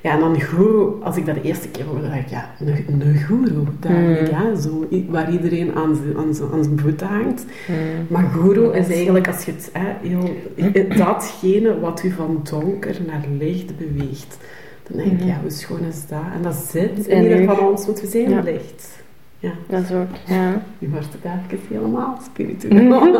Ja, 0.00 0.12
en 0.12 0.20
dan 0.20 0.40
guru, 0.40 1.02
als 1.02 1.16
ik 1.16 1.26
dat 1.26 1.34
de 1.34 1.40
eerste 1.42 1.68
keer 1.68 1.84
hoorde, 1.84 2.02
dacht 2.08 2.18
ik, 2.18 2.28
ja, 2.28 2.50
een, 2.60 3.00
een 3.00 3.14
guru. 3.14 3.64
Daar, 3.80 3.92
Mm. 3.92 4.14
ja, 4.30 4.54
zo, 4.54 4.88
waar 5.08 5.32
iedereen 5.32 5.74
aan 5.74 5.96
zijn, 5.96 6.16
aan 6.16 6.34
zijn, 6.34 6.50
aan 6.52 6.64
zijn 6.64 6.78
voeten 6.78 7.06
hangt. 7.06 7.44
Mhm. 7.68 7.78
Maar 8.08 8.24
guru 8.30 8.72
is 8.76 8.88
eigenlijk 8.88 9.26
als 9.28 9.44
je 9.44 9.52
het, 9.52 9.70
hè, 9.72 10.08
heel, 10.08 10.36
datgene 10.96 11.80
wat 11.80 12.02
u 12.02 12.10
van 12.10 12.40
donker 12.50 12.96
naar 13.06 13.24
licht 13.38 13.76
beweegt. 13.76 14.36
Dan 14.88 14.96
denk 14.96 15.12
ik, 15.12 15.18
Mhm. 15.18 15.28
ja, 15.28 15.38
hoe 15.40 15.50
schoon 15.50 15.80
is 15.88 16.06
dat? 16.08 16.22
En 16.36 16.42
dat 16.42 16.54
zit 16.54 17.06
In 17.06 17.16
in 17.16 17.22
ieder 17.38 17.54
van 17.56 17.66
ons, 17.68 17.86
want 17.86 18.00
we 18.00 18.06
zijn 18.06 18.30
Ja. 18.30 18.40
licht. 18.40 18.97
Ja, 19.40 19.50
Dat 19.68 19.82
is 19.82 19.92
ook, 19.92 20.08
ja. 20.26 20.62
nu 20.78 20.88
wordt 20.88 21.06
het 21.20 21.32
even 21.52 21.76
helemaal 21.76 22.18
spiritueel. 22.24 22.82
Mhm. 22.82 23.10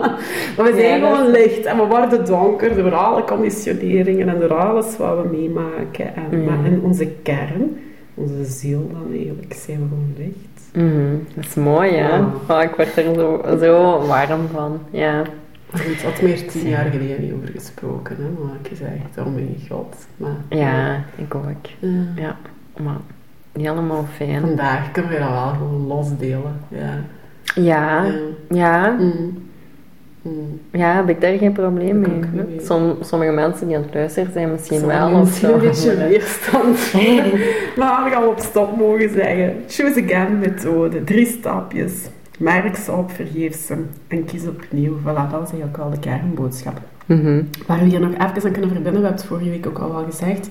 maar 0.56 0.66
we 0.66 0.72
zijn 0.76 1.00
Ja, 1.00 1.06
gewoon 1.10 1.30
licht 1.30 1.64
en 1.64 1.76
we 1.76 1.84
worden 1.86 2.24
donker 2.26 2.74
door 2.76 2.94
alle 2.94 3.24
conditioneringen 3.24 4.28
en 4.28 4.40
door 4.40 4.54
alles 4.54 4.96
wat 4.96 5.22
we 5.22 5.28
meemaken. 5.36 6.14
En, 6.16 6.22
Mhm. 6.30 6.44
Maar 6.44 6.72
in 6.72 6.80
onze 6.80 7.06
kern, 7.22 7.76
onze 8.14 8.44
ziel 8.44 8.90
dan 8.92 9.12
eigenlijk, 9.18 9.52
zijn 9.54 9.78
we 9.78 9.84
gewoon 9.88 10.14
licht. 10.16 10.70
Mhm. 10.92 11.16
Dat 11.34 11.44
is 11.44 11.54
mooi, 11.54 11.90
hè? 11.92 12.08
Ja. 12.16 12.32
Oh, 12.48 12.62
ik 12.62 12.74
word 12.76 12.96
er 12.96 13.14
zo, 13.14 13.42
zo 13.60 14.06
warm 14.06 14.46
van. 14.52 14.80
Ja. 14.90 15.22
Goed, 15.74 16.02
had 16.02 16.22
meer 16.22 16.46
tien 16.48 16.68
jaar 16.68 16.84
geleden 16.90 17.22
niet 17.22 17.32
over 17.32 17.48
gesproken, 17.48 18.16
hè, 18.16 18.44
maar 18.44 18.54
ik 18.62 18.68
gezegd, 18.68 19.18
oh 19.18 19.34
mijn 19.34 19.56
god. 19.70 20.06
Maar, 20.16 20.36
ja, 20.48 21.04
ik 21.16 21.34
ook. 21.34 21.44
Ja. 21.78 21.88
Ja, 22.16 22.36
maar 22.82 22.96
helemaal 23.52 24.06
fijn. 24.16 24.40
Vandaag 24.40 24.90
kunnen 24.92 25.10
we 25.12 25.18
dat 25.18 25.28
wel 25.28 25.48
gewoon 25.48 25.86
losdelen. 25.86 26.60
Ja. 26.68 26.98
Ja, 27.54 28.04
Ja. 28.04 28.12
ja. 28.48 28.96
Mm. 28.98 30.60
Ja, 30.72 30.94
heb 30.94 31.08
ik 31.08 31.20
daar 31.20 31.38
geen 31.38 31.52
probleem 31.52 32.04
Ik 32.04 32.32
mee. 32.32 32.60
Som, 32.60 32.96
sommige 33.00 33.32
mensen 33.32 33.66
die 33.66 33.76
aan 33.76 33.82
het 33.82 33.94
luisteren 33.94 34.32
zijn 34.32 34.52
misschien 34.52 34.78
Sommige 34.78 34.98
wel. 35.10 35.20
of 35.20 35.42
een 35.42 35.58
beetje 35.60 35.96
weerstand. 35.96 36.92
maar 37.76 38.06
ik 38.06 38.14
al 38.14 38.28
op 38.28 38.38
stop 38.38 38.76
mogen 38.76 39.10
zeggen. 39.10 39.54
Choose 39.68 40.02
again 40.04 40.38
methode. 40.38 41.04
Drie 41.04 41.26
stapjes. 41.26 41.92
Merk 42.38 42.76
ze 42.76 42.92
op, 42.92 43.10
vergeef 43.10 43.56
ze. 43.56 43.84
En 44.08 44.24
kies 44.24 44.46
opnieuw. 44.46 44.98
Voilà, 45.00 45.30
dat 45.30 45.42
is 45.42 45.50
eigenlijk 45.50 45.76
wel 45.76 45.90
de 45.90 45.98
kernboodschap. 45.98 46.80
Mhm. 47.06 47.42
Waar 47.66 47.78
we 47.78 47.84
hier 47.84 48.00
nog 48.00 48.12
even 48.12 48.24
aan 48.24 48.30
kunnen 48.32 48.52
verbinden, 48.52 48.82
we 48.82 48.90
hebben 48.90 49.10
het 49.12 49.24
vorige 49.24 49.50
week 49.50 49.66
ook 49.66 49.78
al 49.78 49.92
wel 49.92 50.04
gezegd. 50.04 50.48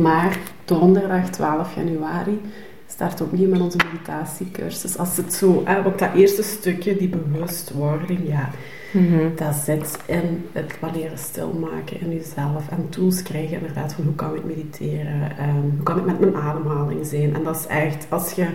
Maar 0.00 0.38
donderdag 0.64 1.30
12 1.30 1.74
januari 1.74 2.40
start 2.86 3.20
opnieuw 3.20 3.48
met 3.48 3.60
onze 3.60 3.76
meditatiecursus. 3.92 4.98
Als 4.98 5.16
het 5.16 5.34
zo, 5.34 5.62
hè, 5.64 5.82
want 5.82 5.98
dat 5.98 6.08
eerste 6.14 6.42
stukje, 6.42 6.96
die 6.96 7.08
bewustwording, 7.08 8.20
ja, 8.28 8.48
Mhm. 8.92 9.28
dat 9.36 9.54
zit 9.54 9.98
in 10.06 10.44
het 10.52 10.74
wat 10.80 10.96
leren 10.96 11.18
stilmaken 11.18 12.00
in 12.00 12.10
jezelf. 12.12 12.68
En 12.70 12.88
tools 12.88 13.22
krijgen 13.22 13.56
inderdaad 13.56 13.92
van 13.92 14.04
hoe 14.04 14.14
kan 14.14 14.34
ik 14.34 14.44
mediteren, 14.44 15.36
ehm, 15.38 15.60
hoe 15.76 15.82
kan 15.82 15.98
ik 15.98 16.04
met 16.04 16.20
mijn 16.20 16.36
ademhaling 16.36 17.06
zijn. 17.06 17.34
En 17.34 17.42
dat 17.44 17.56
is 17.56 17.66
echt, 17.66 18.06
als 18.08 18.32
je 18.32 18.46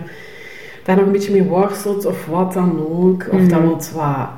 daar 0.84 0.96
nog 0.96 1.06
een 1.06 1.12
beetje 1.12 1.32
mee 1.32 1.42
worstelt 1.42 2.06
of 2.06 2.26
wat 2.26 2.52
dan 2.52 2.86
ook, 2.88 3.26
of 3.30 3.38
Mhm. 3.40 3.48
dat 3.48 3.60
wilt 3.60 3.90
wat 3.90 4.28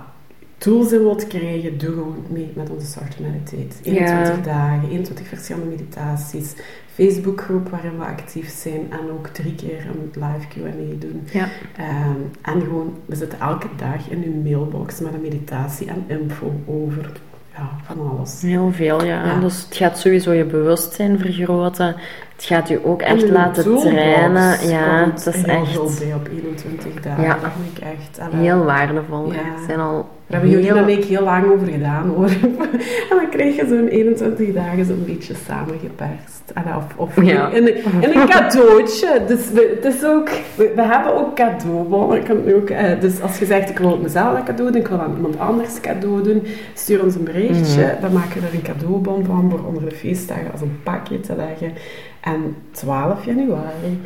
tools 0.58 0.92
in 0.92 0.98
wilt 0.98 1.26
krijgen, 1.26 1.78
doe 1.78 1.90
gewoon 1.92 2.24
mee 2.28 2.52
met 2.54 2.70
onze 2.70 2.86
Start 2.86 3.16
to 3.16 3.22
Meditate. 3.22 3.76
21 3.82 4.36
Ja. 4.36 4.52
dagen, 4.52 4.90
21 4.90 5.26
verschillende 5.26 5.66
meditaties, 5.68 6.54
Facebookgroep 6.94 7.68
waarin 7.68 7.98
we 7.98 8.04
actief 8.04 8.48
zijn 8.50 8.86
en 8.90 9.10
ook 9.10 9.26
drie 9.26 9.54
keer 9.54 9.86
een 9.86 10.10
live 10.14 10.48
Q&A 10.48 10.98
doen. 10.98 11.22
Ja. 11.32 11.48
Ehm, 11.76 12.20
en 12.42 12.60
gewoon, 12.60 12.94
we 13.06 13.16
zitten 13.16 13.40
elke 13.40 13.68
dag 13.76 14.10
in 14.10 14.22
uw 14.24 14.42
mailbox 14.42 15.00
met 15.00 15.14
een 15.14 15.20
meditatie 15.20 15.86
en 15.86 16.04
info 16.06 16.52
over 16.66 17.10
ja, 17.56 17.70
van 17.82 18.10
alles. 18.10 18.42
Heel 18.42 18.72
veel, 18.72 19.04
ja. 19.04 19.24
Ja. 19.26 19.40
Dus 19.40 19.64
het 19.64 19.76
gaat 19.76 19.98
sowieso 19.98 20.32
je 20.32 20.44
bewustzijn 20.44 21.18
vergroten. 21.18 21.96
Het 22.38 22.46
gaat 22.46 22.68
je 22.68 22.84
ook 22.84 23.02
echt 23.02 23.22
En 23.22 23.32
laten 23.32 23.76
trainen. 23.78 24.68
Ja, 24.68 25.10
het 25.10 25.26
is 25.26 25.42
echt 25.44 25.70
veel 25.72 26.16
op 26.16 26.28
21 26.32 27.02
dagen. 27.02 27.22
Ja. 27.22 27.38
Dat 27.42 27.50
vind 27.62 27.76
ik 27.78 27.84
echt... 27.84 28.34
heel 28.34 28.64
waardevol. 28.64 29.32
Ja. 29.32 29.38
Zijn 29.66 29.78
al 29.80 30.08
Daar 30.26 30.40
hebben 30.40 30.50
jullie 30.50 30.64
heel... 30.72 30.76
en 30.76 30.88
ik 30.88 31.04
heel 31.04 31.22
lang 31.22 31.52
over 31.52 31.66
gedaan 31.66 32.08
hoor. 32.08 32.28
en 33.10 33.16
dan 33.16 33.28
krijg 33.30 33.56
je 33.56 33.66
zo'n 33.68 33.88
21 33.88 34.52
dagen 34.52 34.84
zo'n 34.84 35.04
beetje 35.06 35.34
samengeperst. 35.46 36.42
Allee, 36.54 36.76
Of, 36.76 36.84
of 36.96 37.24
Ja. 37.24 37.48
in, 37.48 37.66
een, 37.66 37.76
in 38.00 38.20
een 38.20 38.28
cadeautje. 38.28 39.20
Dus 39.26 39.50
we, 39.50 39.78
het 39.80 39.94
is 39.94 40.04
ook, 40.04 40.28
we, 40.54 40.72
we 40.74 40.82
hebben 40.82 41.14
ook 41.16 41.34
cadeaubonnen. 41.34 42.54
Ook, 42.54 42.70
eh, 42.70 43.00
dus 43.00 43.20
als 43.20 43.38
je 43.38 43.46
zegt 43.46 43.70
ik 43.70 43.78
wil 43.78 43.98
mezelf 44.02 44.38
een 44.38 44.44
cadeau 44.44 44.72
doen, 44.72 44.80
ik 44.80 44.88
wil 44.88 45.00
aan 45.00 45.14
iemand 45.16 45.38
anders 45.38 45.80
cadeau 45.80 46.22
doen, 46.22 46.46
stuur 46.74 47.02
ons 47.02 47.14
een 47.14 47.24
berichtje. 47.24 47.82
Mhm. 47.82 48.00
Dan 48.00 48.12
maken 48.12 48.40
we 48.40 48.46
er 48.46 48.54
een 48.54 48.62
cadeaubon 48.62 49.24
van 49.24 49.50
voor 49.50 49.66
onder 49.66 49.88
de 49.88 49.94
feestdagen 49.94 50.52
als 50.52 50.60
een 50.60 50.80
pakje 50.82 51.20
te 51.20 51.34
leggen. 51.36 51.72
En 52.20 52.56
12 52.70 53.24
januari 53.24 54.00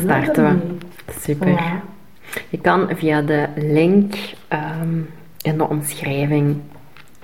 Starten 0.00 0.44
we. 0.44 0.76
Super. 1.20 1.48
Voilà. 1.48 1.84
Je 2.48 2.58
kan 2.58 2.88
via 2.94 3.22
de 3.22 3.46
link 3.56 4.14
ehm, 4.48 4.98
in 5.42 5.58
de 5.58 5.68
omschrijving 5.68 6.56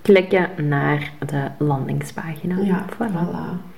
klikken 0.02 0.48
naar 0.68 1.12
de 1.26 1.42
landingspagina. 1.58 2.56
Ja, 2.62 2.84
Voilà. 2.92 2.96
voilà. 3.12 3.72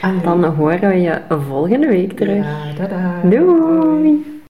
Allee. 0.00 0.20
Dan 0.22 0.44
horen 0.44 0.88
we 0.88 0.94
je 1.00 1.20
volgende 1.48 1.86
week 1.88 2.12
terug. 2.12 2.44
Ja, 2.44 2.74
tada. 2.76 3.20
Doei! 3.22 4.40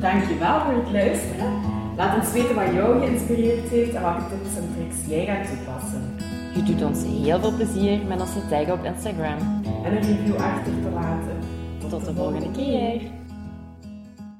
Dankjewel 0.00 0.60
voor 0.60 0.74
het 0.82 0.92
luisteren. 0.92 1.52
Laat 1.96 2.16
ons 2.16 2.32
weten 2.32 2.54
wat 2.54 2.72
jou 2.74 3.00
geïnspireerd 3.00 3.68
heeft 3.68 3.94
en 3.94 4.02
welke 4.02 4.20
tips 4.28 4.56
en 4.56 4.68
tricks 4.76 4.96
jij 5.08 5.24
gaat 5.24 5.46
toepassen. 5.48 6.13
Je 6.54 6.62
doet 6.62 6.82
ons 6.82 7.02
heel 7.04 7.40
veel 7.40 7.54
plezier 7.54 8.06
met 8.06 8.20
onze 8.20 8.48
tag 8.48 8.70
op 8.70 8.84
Instagram. 8.84 9.62
En 9.84 9.96
een 9.96 10.02
review 10.02 10.36
achter 10.36 10.72
te 10.82 10.90
laten. 10.94 11.38
Tot 11.88 12.04
de 12.04 12.14
volgende 12.14 12.50
keer! 12.50 13.23